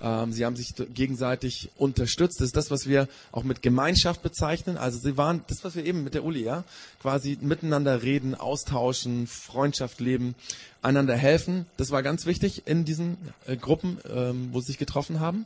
Ähm, 0.01 0.33
sie 0.33 0.45
haben 0.45 0.55
sich 0.55 0.73
gegenseitig 0.93 1.69
unterstützt. 1.77 2.39
Das 2.39 2.47
ist 2.47 2.55
das, 2.55 2.71
was 2.71 2.87
wir 2.87 3.07
auch 3.31 3.43
mit 3.43 3.61
Gemeinschaft 3.61 4.21
bezeichnen. 4.21 4.77
Also 4.77 4.99
sie 4.99 5.17
waren, 5.17 5.41
das, 5.47 5.63
was 5.63 5.75
wir 5.75 5.85
eben 5.85 6.03
mit 6.03 6.13
der 6.13 6.23
Uli, 6.23 6.43
ja, 6.43 6.63
quasi 7.01 7.37
miteinander 7.41 8.03
reden, 8.03 8.35
austauschen, 8.35 9.27
Freundschaft 9.27 9.99
leben, 9.99 10.35
einander 10.81 11.15
helfen. 11.15 11.65
Das 11.77 11.91
war 11.91 12.03
ganz 12.03 12.25
wichtig 12.25 12.63
in 12.65 12.85
diesen 12.85 13.17
äh, 13.47 13.55
Gruppen, 13.55 13.99
ähm, 14.09 14.49
wo 14.51 14.59
sie 14.59 14.67
sich 14.67 14.77
getroffen 14.77 15.19
haben. 15.19 15.45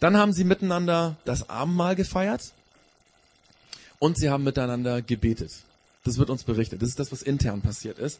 Dann 0.00 0.16
haben 0.16 0.32
sie 0.32 0.44
miteinander 0.44 1.16
das 1.24 1.48
Abendmahl 1.48 1.94
gefeiert 1.94 2.52
und 3.98 4.18
sie 4.18 4.30
haben 4.30 4.44
miteinander 4.44 5.00
gebetet. 5.00 5.52
Das 6.04 6.18
wird 6.18 6.30
uns 6.30 6.44
berichtet. 6.44 6.82
Das 6.82 6.88
ist 6.88 6.98
das, 6.98 7.12
was 7.12 7.22
intern 7.22 7.60
passiert 7.60 7.98
ist. 7.98 8.18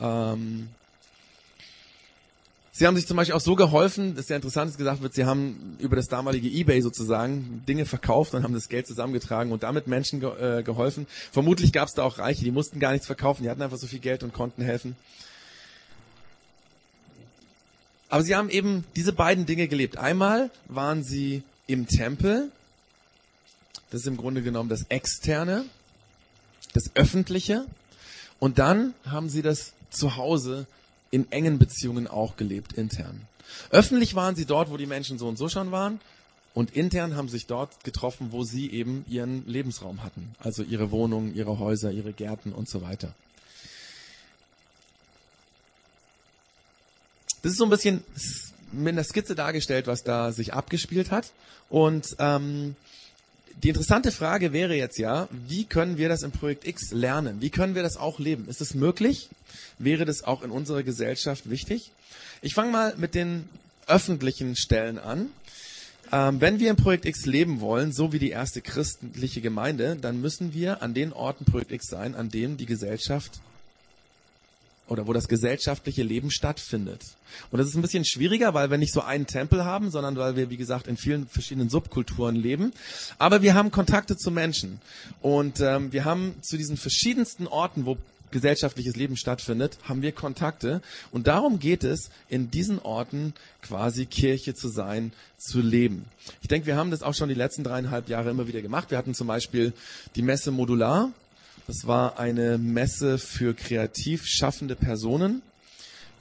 Ähm, 0.00 0.68
Sie 2.74 2.86
haben 2.86 2.96
sich 2.96 3.06
zum 3.06 3.18
Beispiel 3.18 3.34
auch 3.34 3.40
so 3.40 3.54
geholfen, 3.54 4.16
dass 4.16 4.30
ja 4.30 4.36
interessant 4.36 4.70
ist 4.70 4.78
gesagt 4.78 5.02
wird, 5.02 5.12
sie 5.12 5.26
haben 5.26 5.76
über 5.78 5.94
das 5.94 6.08
damalige 6.08 6.48
Ebay 6.48 6.80
sozusagen 6.80 7.62
Dinge 7.68 7.84
verkauft 7.84 8.32
und 8.32 8.44
haben 8.44 8.54
das 8.54 8.70
Geld 8.70 8.86
zusammengetragen 8.86 9.52
und 9.52 9.62
damit 9.62 9.88
Menschen 9.88 10.20
ge 10.20 10.30
äh, 10.60 10.62
geholfen. 10.62 11.06
Vermutlich 11.32 11.74
gab 11.74 11.88
es 11.88 11.94
da 11.94 12.02
auch 12.02 12.18
Reiche, 12.18 12.44
die 12.44 12.50
mussten 12.50 12.80
gar 12.80 12.92
nichts 12.92 13.06
verkaufen, 13.06 13.42
die 13.42 13.50
hatten 13.50 13.60
einfach 13.60 13.76
so 13.76 13.86
viel 13.86 13.98
Geld 13.98 14.22
und 14.22 14.32
konnten 14.32 14.62
helfen. 14.62 14.96
Aber 18.08 18.22
sie 18.22 18.34
haben 18.34 18.48
eben 18.48 18.84
diese 18.96 19.12
beiden 19.12 19.44
Dinge 19.44 19.68
gelebt. 19.68 19.98
Einmal 19.98 20.50
waren 20.66 21.02
sie 21.04 21.42
im 21.66 21.86
Tempel, 21.86 22.50
das 23.90 24.00
ist 24.00 24.06
im 24.06 24.16
Grunde 24.16 24.40
genommen 24.40 24.70
das 24.70 24.84
Externe, 24.88 25.66
das 26.72 26.90
Öffentliche, 26.94 27.66
und 28.38 28.58
dann 28.58 28.94
haben 29.04 29.28
sie 29.28 29.42
das 29.42 29.74
zu 29.90 30.16
Hause 30.16 30.66
in 31.12 31.30
engen 31.30 31.58
Beziehungen 31.58 32.08
auch 32.08 32.36
gelebt, 32.36 32.72
intern. 32.72 33.20
Öffentlich 33.70 34.14
waren 34.16 34.34
sie 34.34 34.46
dort, 34.46 34.70
wo 34.70 34.76
die 34.76 34.86
Menschen 34.86 35.18
so 35.18 35.28
und 35.28 35.36
so 35.36 35.48
schon 35.48 35.70
waren. 35.70 36.00
Und 36.54 36.74
intern 36.74 37.16
haben 37.16 37.28
sich 37.28 37.46
dort 37.46 37.84
getroffen, 37.84 38.32
wo 38.32 38.44
sie 38.44 38.70
eben 38.70 39.04
ihren 39.08 39.46
Lebensraum 39.46 40.02
hatten. 40.02 40.34
Also 40.38 40.62
ihre 40.62 40.90
Wohnungen, 40.90 41.34
ihre 41.34 41.58
Häuser, 41.58 41.92
ihre 41.92 42.12
Gärten 42.12 42.52
und 42.52 42.68
so 42.68 42.82
weiter. 42.82 43.14
Das 47.42 47.52
ist 47.52 47.58
so 47.58 47.64
ein 47.64 47.70
bisschen 47.70 48.02
mit 48.72 48.92
einer 48.92 49.04
Skizze 49.04 49.34
dargestellt, 49.34 49.86
was 49.86 50.02
da 50.02 50.32
sich 50.32 50.54
abgespielt 50.54 51.10
hat. 51.10 51.32
Und 51.68 52.16
ähm, 52.18 52.74
die 53.62 53.68
interessante 53.68 54.10
Frage 54.10 54.52
wäre 54.52 54.74
jetzt 54.74 54.98
ja, 54.98 55.28
wie 55.30 55.64
können 55.64 55.96
wir 55.96 56.08
das 56.08 56.22
im 56.22 56.32
Projekt 56.32 56.66
X 56.66 56.90
lernen? 56.90 57.40
Wie 57.40 57.50
können 57.50 57.74
wir 57.74 57.82
das 57.82 57.96
auch 57.96 58.18
leben? 58.18 58.48
Ist 58.48 58.60
es 58.60 58.74
möglich? 58.74 59.28
Wäre 59.78 60.04
das 60.04 60.24
auch 60.24 60.42
in 60.42 60.50
unserer 60.50 60.82
Gesellschaft 60.82 61.48
wichtig? 61.48 61.92
Ich 62.40 62.54
fange 62.54 62.72
mal 62.72 62.94
mit 62.96 63.14
den 63.14 63.48
öffentlichen 63.86 64.56
Stellen 64.56 64.98
an. 64.98 65.30
Ähm, 66.10 66.40
wenn 66.40 66.58
wir 66.58 66.70
im 66.70 66.76
Projekt 66.76 67.06
X 67.06 67.24
leben 67.24 67.60
wollen, 67.60 67.92
so 67.92 68.12
wie 68.12 68.18
die 68.18 68.30
erste 68.30 68.60
christliche 68.60 69.40
Gemeinde, 69.40 69.96
dann 69.96 70.20
müssen 70.20 70.52
wir 70.52 70.82
an 70.82 70.92
den 70.92 71.12
Orten 71.12 71.44
Projekt 71.44 71.72
X 71.72 71.86
sein, 71.86 72.14
an 72.14 72.30
denen 72.30 72.56
die 72.56 72.66
Gesellschaft 72.66 73.40
oder 74.88 75.06
wo 75.06 75.12
das 75.12 75.28
gesellschaftliche 75.28 76.02
Leben 76.02 76.30
stattfindet. 76.30 77.00
Und 77.50 77.58
das 77.58 77.68
ist 77.68 77.74
ein 77.74 77.82
bisschen 77.82 78.04
schwieriger, 78.04 78.52
weil 78.54 78.70
wir 78.70 78.78
nicht 78.78 78.92
so 78.92 79.00
einen 79.00 79.26
Tempel 79.26 79.64
haben, 79.64 79.90
sondern 79.90 80.16
weil 80.16 80.36
wir, 80.36 80.50
wie 80.50 80.56
gesagt, 80.56 80.86
in 80.86 80.96
vielen 80.96 81.26
verschiedenen 81.26 81.70
Subkulturen 81.70 82.36
leben. 82.36 82.72
Aber 83.18 83.42
wir 83.42 83.54
haben 83.54 83.70
Kontakte 83.70 84.16
zu 84.16 84.30
Menschen. 84.30 84.80
Und 85.20 85.60
ähm, 85.60 85.92
wir 85.92 86.04
haben 86.04 86.34
zu 86.42 86.56
diesen 86.56 86.76
verschiedensten 86.76 87.46
Orten, 87.46 87.86
wo 87.86 87.96
gesellschaftliches 88.32 88.96
Leben 88.96 89.16
stattfindet, 89.16 89.78
haben 89.84 90.02
wir 90.02 90.10
Kontakte. 90.10 90.80
Und 91.12 91.28
darum 91.28 91.60
geht 91.60 91.84
es, 91.84 92.10
in 92.28 92.50
diesen 92.50 92.80
Orten 92.80 93.34
quasi 93.60 94.06
Kirche 94.06 94.54
zu 94.54 94.68
sein, 94.68 95.12
zu 95.38 95.60
leben. 95.60 96.06
Ich 96.40 96.48
denke, 96.48 96.66
wir 96.66 96.76
haben 96.76 96.90
das 96.90 97.02
auch 97.02 97.14
schon 97.14 97.28
die 97.28 97.34
letzten 97.34 97.62
dreieinhalb 97.62 98.08
Jahre 98.08 98.30
immer 98.30 98.48
wieder 98.48 98.62
gemacht. 98.62 98.90
Wir 98.90 98.98
hatten 98.98 99.14
zum 99.14 99.28
Beispiel 99.28 99.72
die 100.16 100.22
Messe 100.22 100.50
Modular. 100.50 101.12
Das 101.66 101.86
war 101.86 102.18
eine 102.18 102.58
Messe 102.58 103.18
für 103.18 103.54
kreativ 103.54 104.26
schaffende 104.26 104.74
Personen. 104.74 105.42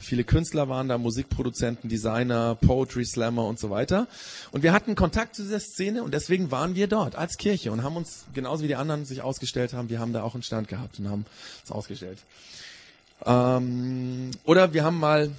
Viele 0.02 0.24
Künstler 0.24 0.68
waren 0.68 0.88
da, 0.88 0.98
Musikproduzenten, 0.98 1.90
Designer, 1.90 2.56
Poetry 2.56 3.06
Slammer 3.06 3.46
und 3.46 3.60
so 3.60 3.70
weiter. 3.70 4.08
Und 4.52 4.64
wir 4.64 4.74
hatten 4.74 4.96
Kontakt 4.96 5.36
zu 5.36 5.44
dieser 5.44 5.60
Szene 5.60 6.04
und 6.04 6.14
deswegen 6.14 6.50
waren 6.50 6.74
wir 6.74 6.88
dort 6.88 7.16
als 7.16 7.38
Kirche 7.38 7.72
und 7.72 7.84
haben 7.84 7.96
uns, 7.96 8.26
genauso 8.34 8.64
wie 8.64 8.68
die 8.68 8.76
anderen 8.76 9.06
sich 9.06 9.22
ausgestellt 9.22 9.74
haben, 9.74 9.90
wir 9.90 10.00
haben 10.00 10.12
da 10.12 10.24
auch 10.24 10.34
einen 10.34 10.44
Stand 10.44 10.68
gehabt 10.68 10.98
und 11.00 11.10
haben 11.10 11.26
es 11.64 11.72
ausgestellt. 11.72 12.18
Ähm, 13.26 14.32
oder 14.44 14.74
wir 14.74 14.84
haben 14.84 15.00
mal 15.00 15.30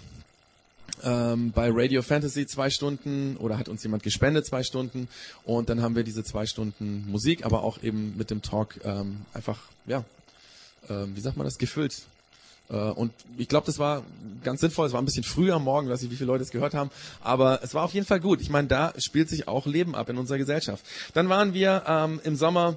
ähm, 1.05 1.53
bei 1.53 1.71
Radio 1.73 2.03
Fantasy 2.03 2.47
zwei 2.47 2.71
Stunden 2.71 3.37
oder 3.37 3.59
hat 3.59 3.69
uns 3.69 3.83
jemand 3.83 4.03
gespendet 4.03 4.47
zwei 4.47 4.63
Stunden 4.63 5.09
und 5.45 5.69
dann 5.69 5.83
haben 5.83 5.97
wir 5.97 6.05
diese 6.05 6.25
zwei 6.25 6.47
Stunden 6.47 7.11
Musik, 7.11 7.45
aber 7.45 7.63
auch 7.63 7.83
eben 7.83 8.17
mit 8.17 8.31
dem 8.31 8.43
Talk 8.43 8.81
ähm, 8.85 9.23
einfach, 9.35 9.61
ja, 9.87 10.05
ähm, 10.89 11.15
wie 11.17 11.21
sagt 11.21 11.37
man 11.37 11.45
das, 11.45 11.59
gefüllt. 11.59 12.03
Äh, 12.69 12.77
und 12.77 13.13
ich 13.37 13.49
glaube, 13.49 13.67
das 13.67 13.79
war 13.79 14.03
ganz 14.43 14.61
sinnvoll. 14.61 14.87
Es 14.87 14.93
war 14.93 15.03
ein 15.03 15.05
bisschen 15.05 15.25
früher 15.25 15.55
am 15.55 15.65
Morgen, 15.65 15.89
weiß 15.89 16.03
nicht, 16.03 16.11
wie 16.11 16.17
viele 16.17 16.29
Leute 16.29 16.43
es 16.43 16.51
gehört 16.51 16.75
haben, 16.75 16.91
aber 17.21 17.61
es 17.63 17.75
war 17.75 17.85
auf 17.85 17.95
jeden 17.95 18.07
Fall 18.07 18.21
gut. 18.21 18.41
Ich 18.41 18.51
meine, 18.51 18.69
da 18.69 18.93
spielt 18.99 19.29
sich 19.29 19.49
auch 19.49 19.67
Leben 19.67 19.95
ab 19.95 20.09
in 20.09 20.19
unserer 20.19 20.39
Gesellschaft. 20.39 20.85
Dann 21.15 21.29
waren 21.29 21.55
wir 21.55 21.85
ähm, 21.87 22.21
im 22.25 22.37
Sommer 22.37 22.77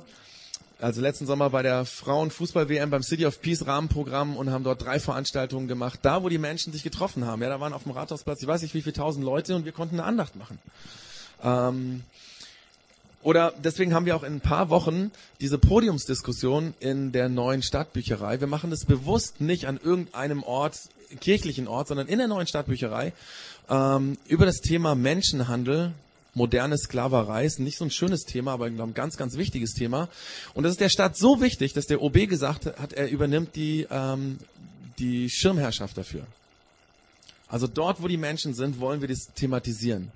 also 0.85 1.01
letzten 1.01 1.25
Sommer 1.25 1.49
bei 1.49 1.63
der 1.63 1.83
Frauenfußball-WM 1.83 2.91
beim 2.91 3.01
City 3.01 3.25
of 3.25 3.41
Peace 3.41 3.65
Rahmenprogramm 3.65 4.37
und 4.37 4.51
haben 4.51 4.63
dort 4.63 4.83
drei 4.83 4.99
Veranstaltungen 4.99 5.67
gemacht, 5.67 6.01
da 6.03 6.21
wo 6.21 6.29
die 6.29 6.37
Menschen 6.37 6.71
sich 6.71 6.83
getroffen 6.83 7.25
haben. 7.25 7.41
Ja, 7.41 7.49
da 7.49 7.59
waren 7.59 7.73
auf 7.73 7.83
dem 7.83 7.91
Rathausplatz, 7.93 8.43
ich 8.43 8.47
weiß 8.47 8.61
nicht 8.61 8.75
wie 8.75 8.83
viele 8.83 8.93
tausend 8.93 9.25
Leute 9.25 9.55
und 9.55 9.65
wir 9.65 9.71
konnten 9.71 9.95
eine 9.95 10.03
Andacht 10.03 10.35
machen. 10.35 10.59
Ähm, 11.43 12.03
oder 13.23 13.51
deswegen 13.63 13.95
haben 13.95 14.05
wir 14.05 14.15
auch 14.15 14.21
in 14.21 14.33
ein 14.33 14.41
paar 14.41 14.69
Wochen 14.69 15.09
diese 15.41 15.57
Podiumsdiskussion 15.57 16.75
in 16.79 17.11
der 17.11 17.29
neuen 17.29 17.63
Stadtbücherei. 17.63 18.39
Wir 18.39 18.47
machen 18.47 18.69
das 18.69 18.85
bewusst 18.85 19.41
nicht 19.41 19.65
an 19.65 19.79
irgendeinem 19.83 20.43
Ort, 20.43 20.81
kirchlichen 21.19 21.67
Ort, 21.67 21.87
sondern 21.87 22.05
in 22.05 22.19
der 22.19 22.27
neuen 22.27 22.45
Stadtbücherei 22.45 23.11
ähm, 23.71 24.19
über 24.27 24.45
das 24.45 24.57
Thema 24.57 24.93
Menschenhandel 24.93 25.93
moderne 26.35 26.77
Sklaverei 26.77 27.45
ist 27.45 27.59
nicht 27.59 27.77
so 27.77 27.85
ein 27.85 27.91
schönes 27.91 28.25
Thema, 28.25 28.53
aber 28.53 28.65
ein 28.65 28.93
ganz, 28.93 29.17
ganz 29.17 29.37
wichtiges 29.37 29.73
Thema. 29.73 30.09
Und 30.53 30.63
das 30.63 30.73
ist 30.73 30.81
der 30.81 30.89
Stadt 30.89 31.17
so 31.17 31.41
wichtig, 31.41 31.73
dass 31.73 31.87
der 31.87 32.01
OB 32.01 32.27
gesagt 32.27 32.65
hat, 32.65 32.93
er 32.93 33.09
übernimmt 33.09 33.55
die, 33.55 33.87
ähm, 33.89 34.37
die 34.99 35.29
Schirmherrschaft 35.29 35.97
dafür. 35.97 36.27
Also 37.47 37.67
dort, 37.67 38.01
wo 38.01 38.07
die 38.07 38.17
Menschen 38.17 38.53
sind, 38.53 38.79
wollen 38.79 39.01
wir 39.01 39.07
das 39.07 39.27
thematisieren. 39.33 40.11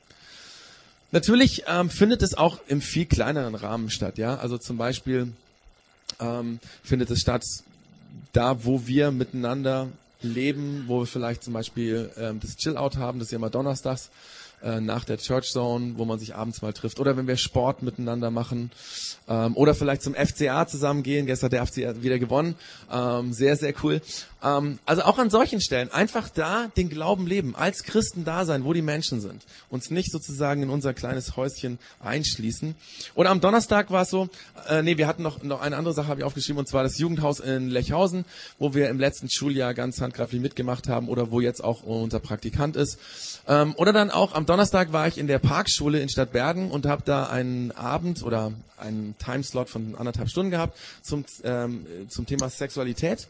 Natürlich 1.11 1.63
ähm, 1.67 1.89
findet 1.89 2.21
es 2.21 2.35
auch 2.35 2.59
im 2.67 2.81
viel 2.81 3.05
kleineren 3.05 3.55
Rahmen 3.55 3.89
statt, 3.89 4.17
ja. 4.17 4.35
Also 4.35 4.57
zum 4.57 4.77
Beispiel 4.77 5.31
ähm, 6.19 6.59
findet 6.83 7.09
es 7.09 7.19
statt 7.19 7.43
da, 8.33 8.63
wo 8.65 8.85
wir 8.85 9.11
miteinander 9.11 9.87
leben, 10.21 10.83
wo 10.87 10.99
wir 10.99 11.07
vielleicht 11.07 11.43
zum 11.43 11.53
Beispiel 11.53 12.11
ähm, 12.17 12.39
das 12.41 12.57
Chill-Out 12.57 12.97
haben, 12.97 13.19
das 13.19 13.29
ist 13.29 13.31
ja 13.31 13.37
immer 13.37 13.49
donnerstags 13.49 14.09
äh, 14.63 14.79
nach 14.81 15.05
der 15.05 15.17
Church 15.17 15.51
Zone, 15.51 15.93
wo 15.95 16.05
man 16.05 16.19
sich 16.19 16.35
abends 16.35 16.61
mal 16.61 16.73
trifft. 16.73 16.99
Oder 16.99 17.17
wenn 17.17 17.27
wir 17.27 17.37
Sport 17.37 17.81
miteinander 17.81 18.31
machen. 18.31 18.71
Ähm, 19.27 19.55
oder 19.55 19.75
vielleicht 19.75 20.01
zum 20.01 20.15
FCA 20.15 20.67
zusammen 20.67 21.03
gehen. 21.03 21.25
Gestern 21.25 21.47
hat 21.47 21.53
der 21.53 21.65
FCA 21.65 22.03
wieder 22.03 22.19
gewonnen. 22.19 22.55
Ähm, 22.91 23.33
sehr, 23.33 23.55
sehr 23.55 23.73
cool. 23.83 24.01
Ähm, 24.41 24.79
also 24.85 25.03
auch 25.03 25.17
an 25.17 25.29
solchen 25.29 25.61
Stellen 25.61 25.91
einfach 25.91 26.29
da 26.29 26.67
den 26.77 26.89
Glauben 26.89 27.27
leben, 27.27 27.55
als 27.55 27.83
Christen 27.83 28.23
da 28.23 28.45
sein, 28.45 28.63
wo 28.63 28.73
die 28.73 28.81
Menschen 28.81 29.19
sind. 29.21 29.43
Uns 29.69 29.89
nicht 29.89 30.11
sozusagen 30.11 30.63
in 30.63 30.69
unser 30.69 30.93
kleines 30.93 31.35
Häuschen 31.35 31.77
einschließen. 31.99 32.75
Oder 33.15 33.31
am 33.31 33.41
Donnerstag 33.41 33.91
war 33.91 34.03
es 34.03 34.09
so, 34.09 34.29
äh, 34.69 34.81
nee, 34.81 34.97
wir 34.97 35.07
hatten 35.07 35.23
noch, 35.23 35.43
noch 35.43 35.61
eine 35.61 35.75
andere 35.75 35.93
Sache, 35.93 36.07
habe 36.07 36.21
ich 36.21 36.25
aufgeschrieben, 36.25 36.59
und 36.59 36.67
zwar 36.67 36.83
das 36.83 36.97
Jugendhaus 36.97 37.39
in 37.39 37.69
Lechhausen, 37.69 38.25
wo 38.57 38.73
wir 38.73 38.89
im 38.89 38.99
letzten 38.99 39.29
Schuljahr 39.29 39.73
ganz 39.73 39.99
handgreiflich 40.01 40.41
mitgemacht 40.41 40.87
haben 40.87 41.09
oder 41.09 41.31
wo 41.31 41.41
jetzt 41.41 41.63
auch 41.63 41.83
unser 41.83 42.19
Praktikant 42.19 42.75
ist. 42.75 42.99
Ähm, 43.47 43.73
oder 43.75 43.93
dann 43.93 44.09
auch 44.09 44.33
am 44.33 44.45
Donnerstag 44.45 44.93
war 44.93 45.07
ich 45.07 45.17
in 45.17 45.27
der 45.27 45.39
Parkschule 45.39 45.99
in 45.99 46.09
Stadtbergen 46.09 46.71
und 46.71 46.85
habe 46.85 47.03
da 47.05 47.27
einen 47.27 47.71
Abend 47.71 48.23
oder 48.23 48.53
einen 48.77 49.15
Timeslot 49.17 49.69
von 49.69 49.95
anderthalb 49.95 50.29
Stunden 50.29 50.51
gehabt 50.51 50.77
zum, 51.01 51.25
ähm, 51.43 51.85
zum 52.07 52.25
Thema 52.25 52.49
Sexualität. 52.49 53.27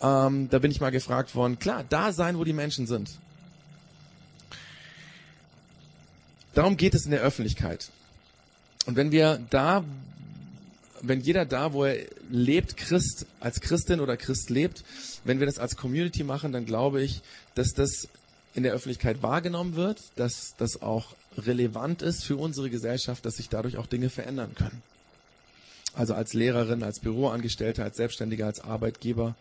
Ähm, 0.00 0.48
da 0.50 0.58
bin 0.58 0.70
ich 0.70 0.80
mal 0.80 0.90
gefragt 0.90 1.34
worden, 1.34 1.58
klar, 1.58 1.84
da 1.88 2.12
sein, 2.12 2.38
wo 2.38 2.44
die 2.44 2.52
Menschen 2.52 2.86
sind. 2.86 3.10
Darum 6.54 6.76
geht 6.76 6.94
es 6.94 7.04
in 7.04 7.10
der 7.10 7.20
Öffentlichkeit. 7.20 7.90
Und 8.86 8.96
wenn 8.96 9.12
wir 9.12 9.40
da, 9.50 9.84
wenn 11.02 11.20
jeder 11.20 11.44
da, 11.44 11.72
wo 11.72 11.84
er 11.84 12.06
lebt, 12.30 12.76
Christ, 12.76 13.26
als 13.40 13.60
Christin 13.60 14.00
oder 14.00 14.16
Christ 14.16 14.50
lebt, 14.50 14.84
wenn 15.24 15.40
wir 15.40 15.46
das 15.46 15.58
als 15.58 15.76
Community 15.76 16.24
machen, 16.24 16.52
dann 16.52 16.64
glaube 16.64 17.02
ich, 17.02 17.22
dass 17.54 17.74
das 17.74 18.08
in 18.54 18.62
der 18.62 18.72
Öffentlichkeit 18.72 19.22
wahrgenommen 19.22 19.76
wird, 19.76 20.00
dass 20.16 20.54
das 20.58 20.82
auch 20.82 21.14
relevant 21.36 22.02
ist 22.02 22.24
für 22.24 22.36
unsere 22.36 22.70
Gesellschaft, 22.70 23.24
dass 23.24 23.36
sich 23.36 23.48
dadurch 23.48 23.76
auch 23.76 23.86
Dinge 23.86 24.10
verändern 24.10 24.54
können. 24.54 24.82
Also 25.94 26.14
als 26.14 26.34
Lehrerin, 26.34 26.82
als 26.82 27.00
Büroangestellte, 27.00 27.82
als 27.84 27.96
Selbstständiger, 27.96 28.46
als 28.46 28.60
Arbeitgeber 28.60 29.34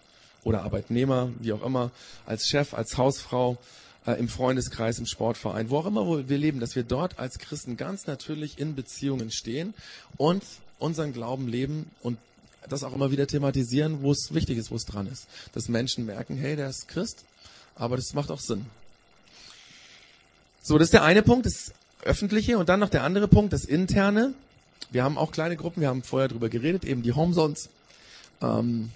oder 0.48 0.64
Arbeitnehmer, 0.64 1.30
wie 1.40 1.52
auch 1.52 1.62
immer, 1.62 1.92
als 2.26 2.48
Chef, 2.48 2.74
als 2.74 2.98
Hausfrau, 2.98 3.58
äh, 4.06 4.14
im 4.14 4.30
Freundeskreis, 4.30 4.98
im 4.98 5.06
Sportverein, 5.06 5.70
wo 5.70 5.80
auch 5.80 5.86
immer 5.86 6.30
wir 6.30 6.38
leben, 6.38 6.62
dass 6.62 6.78
wir 6.78 6.84
dort 6.84 7.20
als 7.20 7.38
Christen 7.38 7.76
ganz 7.76 8.08
natürlich 8.08 8.58
in 8.58 8.74
Beziehungen 8.74 9.30
stehen 9.30 9.74
und 10.16 10.44
unseren 10.80 11.12
Glauben 11.12 11.50
leben 11.50 11.92
und 12.02 12.18
das 12.70 12.86
auch 12.86 12.94
immer 12.94 13.12
wieder 13.12 13.28
thematisieren, 13.28 14.02
wo 14.02 14.14
es 14.14 14.34
wichtig 14.34 14.58
ist, 14.58 14.72
wo 14.72 14.76
es 14.76 14.86
dran 14.86 15.08
ist. 15.08 15.28
Dass 15.54 15.68
Menschen 15.68 16.06
merken, 16.06 16.38
hey, 16.38 16.56
der 16.56 16.70
ist 16.70 16.88
Christ, 16.88 17.26
aber 17.76 17.98
das 17.98 18.14
macht 18.14 18.32
auch 18.32 18.40
Sinn. 18.40 18.66
So, 20.62 20.78
das 20.78 20.88
ist 20.88 20.94
der 20.94 21.04
eine 21.04 21.24
Punkt, 21.24 21.46
das 21.46 21.74
Öffentliche 22.04 22.58
und 22.58 22.70
dann 22.70 22.80
noch 22.80 22.90
der 22.90 23.04
andere 23.04 23.28
Punkt, 23.28 23.52
das 23.52 23.66
Interne. 23.66 24.34
Wir 24.92 25.04
haben 25.04 25.18
auch 25.18 25.34
kleine 25.34 25.58
Gruppen, 25.58 25.82
wir 25.82 25.90
haben 25.90 26.04
vorher 26.04 26.30
drüber 26.30 26.48
geredet, 26.48 26.86
eben 26.86 27.04
die 27.04 27.12
Homezones. 27.12 27.70
Ähm, 28.42 28.92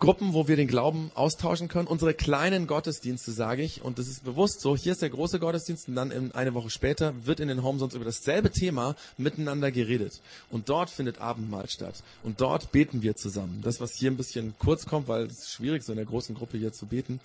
Gruppen, 0.00 0.32
wo 0.32 0.48
wir 0.48 0.56
den 0.56 0.66
Glauben 0.66 1.10
austauschen 1.14 1.68
können. 1.68 1.86
Unsere 1.86 2.14
kleinen 2.14 2.66
Gottesdienste, 2.66 3.32
sage 3.32 3.62
ich, 3.62 3.82
und 3.82 3.98
das 3.98 4.08
ist 4.08 4.24
bewusst 4.24 4.62
so. 4.62 4.74
Hier 4.74 4.92
ist 4.92 5.02
der 5.02 5.10
große 5.10 5.38
Gottesdienst 5.38 5.88
und 5.88 5.94
dann 5.94 6.10
in, 6.10 6.32
eine 6.32 6.54
Woche 6.54 6.70
später 6.70 7.12
wird 7.26 7.38
in 7.38 7.48
den 7.48 7.62
Homezones 7.62 7.94
über 7.94 8.06
dasselbe 8.06 8.50
Thema 8.50 8.96
miteinander 9.18 9.70
geredet. 9.70 10.22
Und 10.50 10.70
dort 10.70 10.88
findet 10.88 11.20
Abendmahl 11.20 11.68
statt. 11.68 12.02
Und 12.22 12.40
dort 12.40 12.72
beten 12.72 13.02
wir 13.02 13.14
zusammen. 13.14 13.60
Das, 13.62 13.78
was 13.82 13.94
hier 13.94 14.10
ein 14.10 14.16
bisschen 14.16 14.54
kurz 14.58 14.86
kommt, 14.86 15.06
weil 15.06 15.26
es 15.26 15.40
ist 15.40 15.52
schwierig, 15.52 15.82
so 15.82 15.92
in 15.92 15.96
der 15.96 16.06
großen 16.06 16.34
Gruppe 16.34 16.56
hier 16.56 16.72
zu 16.72 16.86
beten. 16.86 17.20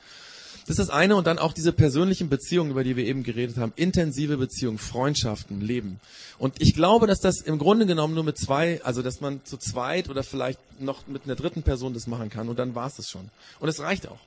Das 0.68 0.80
ist 0.80 0.90
das 0.90 0.90
eine 0.90 1.16
und 1.16 1.28
dann 1.28 1.38
auch 1.38 1.54
diese 1.54 1.72
persönlichen 1.72 2.28
Beziehungen, 2.28 2.72
über 2.72 2.84
die 2.84 2.96
wir 2.96 3.06
eben 3.06 3.22
geredet 3.22 3.58
haben. 3.58 3.72
Intensive 3.76 4.38
Beziehungen, 4.38 4.80
Freundschaften, 4.80 5.62
Leben. 5.62 6.00
Und 6.40 6.60
ich 6.60 6.74
glaube, 6.74 7.06
dass 7.06 7.20
das 7.20 7.42
im 7.42 7.60
Grunde 7.60 7.86
genommen 7.86 8.16
nur 8.16 8.24
mit 8.24 8.40
zwei, 8.40 8.82
also 8.84 9.04
dass 9.04 9.22
man 9.22 9.46
zu 9.46 9.58
zweit 9.58 10.10
oder 10.10 10.24
vielleicht 10.24 10.60
noch 10.80 11.08
mit 11.08 11.26
einer 11.26 11.36
dritten 11.36 11.62
Person 11.62 11.94
das 11.94 12.08
machen 12.08 12.32
kann 12.32 12.50
und 12.50 12.58
dann 12.65 12.75
war 12.75 12.88
es 12.88 12.95
das 12.95 13.10
schon. 13.10 13.30
Und 13.60 13.69
es 13.69 13.80
reicht 13.80 14.08
auch. 14.08 14.19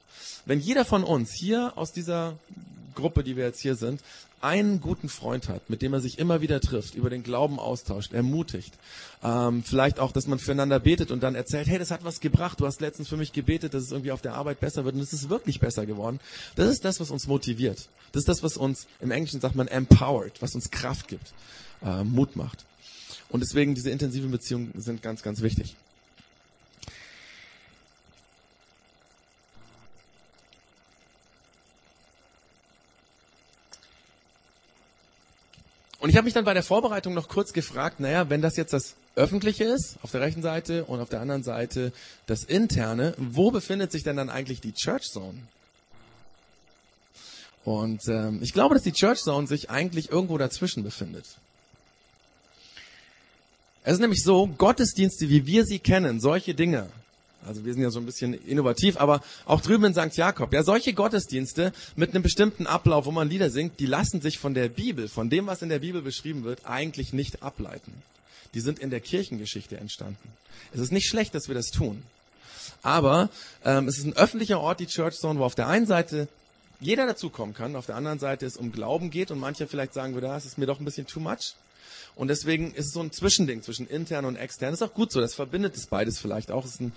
Wenn 0.47 0.61
jeder 0.61 0.85
von 0.85 1.05
uns 1.05 1.33
hier 1.33 1.73
aus 1.77 1.93
dieser 1.93 2.39
Gruppe, 2.95 3.23
die 3.23 3.37
wir 3.37 3.45
jetzt 3.45 3.61
hier 3.61 3.77
sind, 3.77 4.01
einen 4.41 4.81
guten 4.81 5.09
Freund 5.09 5.49
hat, 5.49 5.69
mit 5.69 5.83
dem 5.83 5.93
er 5.93 6.01
sich 6.01 6.19
immer 6.19 6.41
wieder 6.41 6.61
trifft, 6.61 6.95
über 6.95 7.11
den 7.11 7.25
Glauben 7.25 7.59
austauscht, 7.59 8.13
ermutigt, 8.13 8.73
ähm, 9.23 9.65
vielleicht 9.65 9.99
auch, 9.99 10.13
dass 10.13 10.29
man 10.29 10.39
füreinander 10.39 10.79
betet 10.79 11.11
und 11.11 11.23
dann 11.23 11.35
erzählt, 11.35 11.67
hey, 11.67 11.79
das 11.79 11.91
hat 11.91 12.05
was 12.05 12.21
gebracht, 12.21 12.61
du 12.61 12.67
hast 12.67 12.81
letztens 12.81 13.09
für 13.09 13.17
mich 13.17 13.33
gebetet, 13.33 13.75
dass 13.75 13.83
es 13.83 13.91
irgendwie 13.91 14.13
auf 14.13 14.23
der 14.23 14.35
Arbeit 14.35 14.61
besser 14.61 14.85
wird 14.85 14.95
und 14.95 15.01
es 15.01 15.13
ist 15.13 15.29
wirklich 15.29 15.59
besser 15.59 15.87
geworden. 15.87 16.21
Das 16.55 16.69
ist 16.69 16.85
das, 16.85 17.01
was 17.01 17.11
uns 17.11 17.27
motiviert. 17.27 17.89
Das 18.13 18.21
ist 18.21 18.29
das, 18.29 18.43
was 18.43 18.57
uns, 18.57 18.87
im 19.01 19.11
Englischen 19.11 19.41
sagt 19.41 19.57
man 19.57 19.67
empowered, 19.67 20.41
was 20.41 20.55
uns 20.55 20.71
Kraft 20.71 21.09
gibt, 21.09 21.33
äh, 21.83 22.05
Mut 22.05 22.37
macht. 22.37 22.65
Und 23.29 23.41
deswegen 23.41 23.75
diese 23.75 23.91
intensiven 23.91 24.31
Beziehungen 24.31 24.73
sind 24.77 25.03
ganz, 25.03 25.23
ganz 25.23 25.41
wichtig. 25.43 25.77
Und 36.01 36.11
ich 36.11 36.17
habe 36.17 36.25
mich 36.25 36.35
dann 36.35 36.45
bei 36.45 36.55
der 36.55 36.63
Vorbereitung 36.63 37.15
noch 37.15 37.29
kurz 37.29 37.53
gefragt, 37.53 37.99
naja, 37.99 38.31
wenn 38.31 38.41
das 38.41 38.57
jetzt 38.57 38.73
das 38.73 38.95
Öffentliche 39.17 39.65
ist, 39.65 39.97
auf 40.03 40.13
der 40.13 40.21
rechten 40.21 40.43
Seite 40.43 40.85
und 40.85 41.01
auf 41.01 41.09
der 41.09 41.21
anderen 41.21 41.43
Seite 41.43 41.93
das 42.27 42.45
Interne, 42.45 43.15
wo 43.17 43.51
befindet 43.51 43.91
sich 43.91 44.05
denn 44.05 44.17
dann 44.17 44.31
eigentlich 44.31 44.61
die 44.61 44.73
Church 44.73 45.11
Zone? 45.11 45.39
Und 47.65 48.07
ähm, 48.09 48.39
ich 48.43 48.53
glaube, 48.53 48.77
dass 48.77 48.85
die 48.85 48.93
Church 48.93 49.21
Zone 49.21 49.49
sich 49.49 49.71
eigentlich 49.71 50.11
irgendwo 50.11 50.39
dazwischen 50.39 50.85
befindet. 50.85 51.27
Es 53.83 53.95
ist 53.95 54.01
nämlich 54.01 54.23
so, 54.23 54.47
Gottesdienste, 54.47 55.29
wie 55.29 55.47
wir 55.47 55.65
sie 55.65 55.79
kennen, 55.79 56.21
solche 56.21 56.55
Dinge, 56.55 56.89
also 57.49 57.65
wir 57.65 57.73
sind 57.73 57.83
ja 57.83 57.91
so 57.91 57.99
ein 57.99 58.07
bisschen 58.07 58.35
innovativ, 58.35 58.99
aber 58.99 59.23
auch 59.47 59.61
drüben 59.63 59.87
in 59.87 59.95
St. 59.95 60.17
Jakob, 60.17 60.53
ja, 60.53 60.63
solche 60.63 60.93
Gottesdienste 60.93 61.73
mit 61.97 62.11
einem 62.11 62.23
bestimmten 62.23 62.67
Ablauf, 62.67 63.07
wo 63.07 63.11
man 63.11 63.29
Lieder 63.29 63.51
singt, 63.51 63.81
die 63.81 63.87
lassen 63.87 64.21
sich 64.21 64.39
von 64.39 64.55
der 64.55 64.69
Bibel, 64.69 65.09
von 65.09 65.31
dem, 65.31 65.47
was 65.47 65.63
in 65.63 65.71
der 65.71 65.79
Bibel 65.79 66.03
beschrieben 66.03 66.45
wird, 66.45 66.67
eigentlich 66.67 67.13
nicht 67.13 67.43
ableiten. 67.43 67.95
Die 68.55 68.61
sind 68.61 68.79
in 68.79 68.91
der 68.91 69.01
Kirchengeschichte 69.01 69.79
entstanden. 69.79 70.29
Es 70.73 70.81
ist 70.81 70.93
nicht 70.93 71.09
schlecht, 71.09 71.35
dass 71.35 71.49
wir 71.49 71.55
das 71.55 71.71
tun. 71.71 72.03
Aber 72.83 73.31
ähm, 73.65 73.89
es 73.89 73.99
ist 73.99 74.05
ein 74.05 74.17
öffentlicher 74.17 74.61
Ort, 74.61 74.81
die 74.81 74.87
Church 74.87 75.17
Zone, 75.17 75.41
wo 75.41 75.45
auf 75.45 75.55
der 75.55 75.69
einen 75.69 75.87
Seite 75.87 76.29
jeder 76.81 77.07
dazukommen 77.07 77.55
kann, 77.55 77.77
auf 77.77 77.87
der 77.87 77.97
anderen 77.97 78.19
Seite 78.19 78.47
es 78.47 78.57
um 78.57 78.73
Glauben 78.73 79.11
geht 79.11 79.31
und 79.31 79.39
manche 79.39 79.67
vielleicht 79.67 79.95
sagen 79.95 80.15
würde, 80.15 80.29
das 80.29 80.45
ist 80.45 80.59
mir 80.59 80.67
doch 80.67 80.79
ein 80.79 80.85
bisschen 80.85 81.07
too 81.07 81.21
much. 81.21 81.55
Und 82.19 82.27
deswegen 82.27 82.75
ist 82.75 82.87
es 82.87 82.93
so 82.93 83.01
ein 83.01 83.13
Zwischending 83.13 83.63
zwischen 83.63 83.87
intern 83.87 84.25
und 84.25 84.35
extern. 84.35 84.75
Ist 84.75 84.83
auch 84.83 84.93
gut 84.93 85.13
so, 85.13 85.21
das 85.21 85.35
verbindet 85.35 85.77
es 85.77 85.87
beides 85.87 86.19
vielleicht 86.19 86.51
auch. 86.51 86.65
Es 86.65 86.73
ist 86.73 86.81
ein 86.81 86.93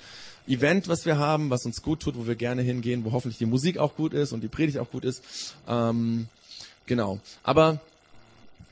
Event, 0.47 0.87
was 0.87 1.05
wir 1.05 1.19
haben, 1.19 1.51
was 1.51 1.63
uns 1.63 1.83
gut 1.83 1.99
tut, 1.99 2.17
wo 2.17 2.25
wir 2.25 2.33
gerne 2.33 2.63
hingehen, 2.63 3.05
wo 3.05 3.11
hoffentlich 3.11 3.37
die 3.37 3.45
Musik 3.45 3.77
auch 3.77 3.95
gut 3.95 4.13
ist 4.13 4.31
und 4.31 4.41
die 4.41 4.47
Predigt 4.47 4.79
auch 4.79 4.89
gut 4.89 5.05
ist. 5.05 5.23
Ähm, 5.67 6.27
genau. 6.87 7.19
Aber 7.43 7.79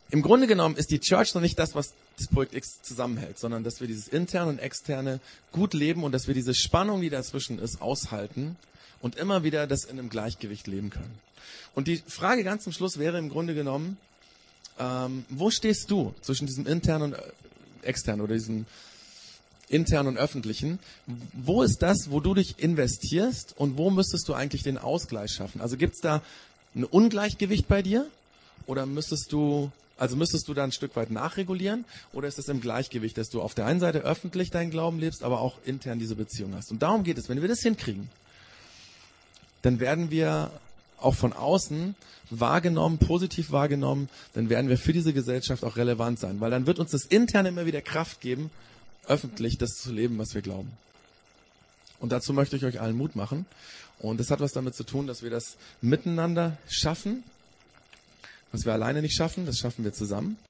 im 0.10 0.24
Grunde 0.24 0.48
genommen 0.48 0.76
ist 0.76 0.90
die 0.90 1.00
Church 1.00 1.36
noch 1.36 1.42
nicht 1.42 1.60
das, 1.60 1.76
was 1.76 1.94
das 2.18 2.28
Projekt 2.28 2.56
X 2.56 2.82
zusammenhält, 2.82 3.38
sondern 3.38 3.64
dass 3.64 3.80
wir 3.80 3.88
dieses 3.88 4.08
interne 4.08 4.50
und 4.50 4.58
externe 4.58 5.20
gut 5.52 5.76
leben 5.76 6.04
und 6.04 6.14
dass 6.14 6.28
wir 6.28 6.34
diese 6.34 6.56
Spannung, 6.56 7.02
die 7.02 7.12
dazwischen 7.12 7.60
ist, 7.60 7.80
aushalten 7.80 8.58
und 9.02 9.18
immer 9.18 9.44
wieder 9.44 9.68
das 9.68 9.86
in 9.86 10.00
einem 10.00 10.10
Gleichgewicht 10.10 10.66
leben 10.66 10.90
können. 10.90 11.20
Und 11.76 11.88
die 11.88 12.02
Frage 12.08 12.44
ganz 12.44 12.64
zum 12.64 12.74
Schluss 12.74 12.98
wäre 12.98 13.20
im 13.20 13.30
Grunde 13.30 13.54
genommen, 13.54 13.98
ähm, 14.80 15.26
wo 15.30 15.52
stehst 15.52 15.92
du 15.92 16.14
zwischen 16.22 16.48
diesem 16.48 16.66
internen 16.66 17.14
und 17.14 17.14
äh, 17.14 17.22
externen 17.84 18.22
oder 18.22 18.34
diesem 18.34 18.66
internen 19.68 20.10
und 20.10 20.18
öffentlichen? 20.18 20.80
Wo 21.34 21.62
ist 21.62 21.82
das, 21.82 22.10
wo 22.10 22.20
du 22.20 22.34
dich 22.34 22.60
investierst 22.60 23.56
und 23.58 23.78
wo 23.78 23.90
müsstest 23.90 24.28
du 24.28 24.34
eigentlich 24.34 24.64
den 24.64 24.78
Ausgleich 24.78 25.32
schaffen? 25.32 25.62
Also 25.62 25.78
gibt 25.78 25.96
es 25.96 26.02
da 26.02 26.22
ein 26.76 26.84
Ungleichgewicht 26.84 27.68
bei 27.68 27.82
dir 27.82 28.08
oder 28.66 28.86
müsstest 28.86 29.32
du 29.32 29.72
also 29.98 30.16
müsstest 30.16 30.48
du 30.48 30.54
da 30.54 30.64
ein 30.64 30.72
Stück 30.72 30.96
weit 30.96 31.12
nachregulieren 31.12 31.84
oder 32.14 32.30
ist 32.30 32.40
es 32.40 32.48
im 32.48 32.62
Gleichgewicht, 32.62 33.18
dass 33.18 33.30
du 33.30 33.42
auf 33.42 33.54
der 33.54 33.66
einen 33.66 33.82
Seite 33.82 34.00
öffentlich 34.00 34.50
deinen 34.50 34.72
Glauben 34.72 34.98
lebst, 34.98 35.24
aber 35.24 35.42
auch 35.42 35.58
intern 35.66 36.00
diese 36.00 36.16
Beziehung 36.16 36.56
hast? 36.56 36.72
Und 36.72 36.82
darum 36.82 37.04
geht 37.04 37.18
es. 37.18 37.28
Wenn 37.28 37.42
wir 37.42 37.50
das 37.50 37.60
hinkriegen, 37.60 38.10
dann 39.62 39.82
werden 39.82 40.10
wir 40.10 40.52
auch 41.02 41.16
von 41.16 41.34
außen 41.34 41.96
wahrgenommen, 42.30 42.98
positiv 42.98 43.52
wahrgenommen, 43.52 44.10
dann 44.34 44.50
werden 44.50 44.70
wir 44.70 44.78
für 44.78 44.94
diese 44.94 45.14
Gesellschaft 45.14 45.64
auch 45.64 45.78
relevant 45.78 46.20
sein, 46.20 46.40
weil 46.40 46.52
dann 46.52 46.68
wird 46.68 46.80
uns 46.80 46.92
das 46.92 47.06
interne 47.06 47.50
immer 47.50 47.66
wieder 47.66 47.82
Kraft 47.82 48.22
geben, 48.22 48.52
öffentlich 49.08 49.58
das 49.58 49.72
zu 49.72 49.92
leben, 49.92 50.18
was 50.18 50.36
wir 50.36 50.42
glauben. 50.42 50.72
Und 52.00 52.12
dazu 52.12 52.34
möchte 52.34 52.56
ich 52.56 52.66
euch 52.66 52.80
allen 52.80 52.96
Mut 52.96 53.16
machen. 53.16 53.46
Und 54.00 54.20
das 54.20 54.32
hat 54.32 54.40
was 54.40 54.54
damit 54.54 54.76
zu 54.76 54.84
tun, 54.84 55.08
dass 55.08 55.24
wir 55.24 55.30
das 55.30 55.58
miteinander 55.82 56.58
schaffen, 56.70 57.24
was 58.52 58.66
wir 58.66 58.74
alleine 58.74 59.02
nicht 59.02 59.16
schaffen, 59.16 59.46
das 59.46 59.60
schaffen 59.60 59.84
wir 59.84 59.94
zusammen. 59.94 60.38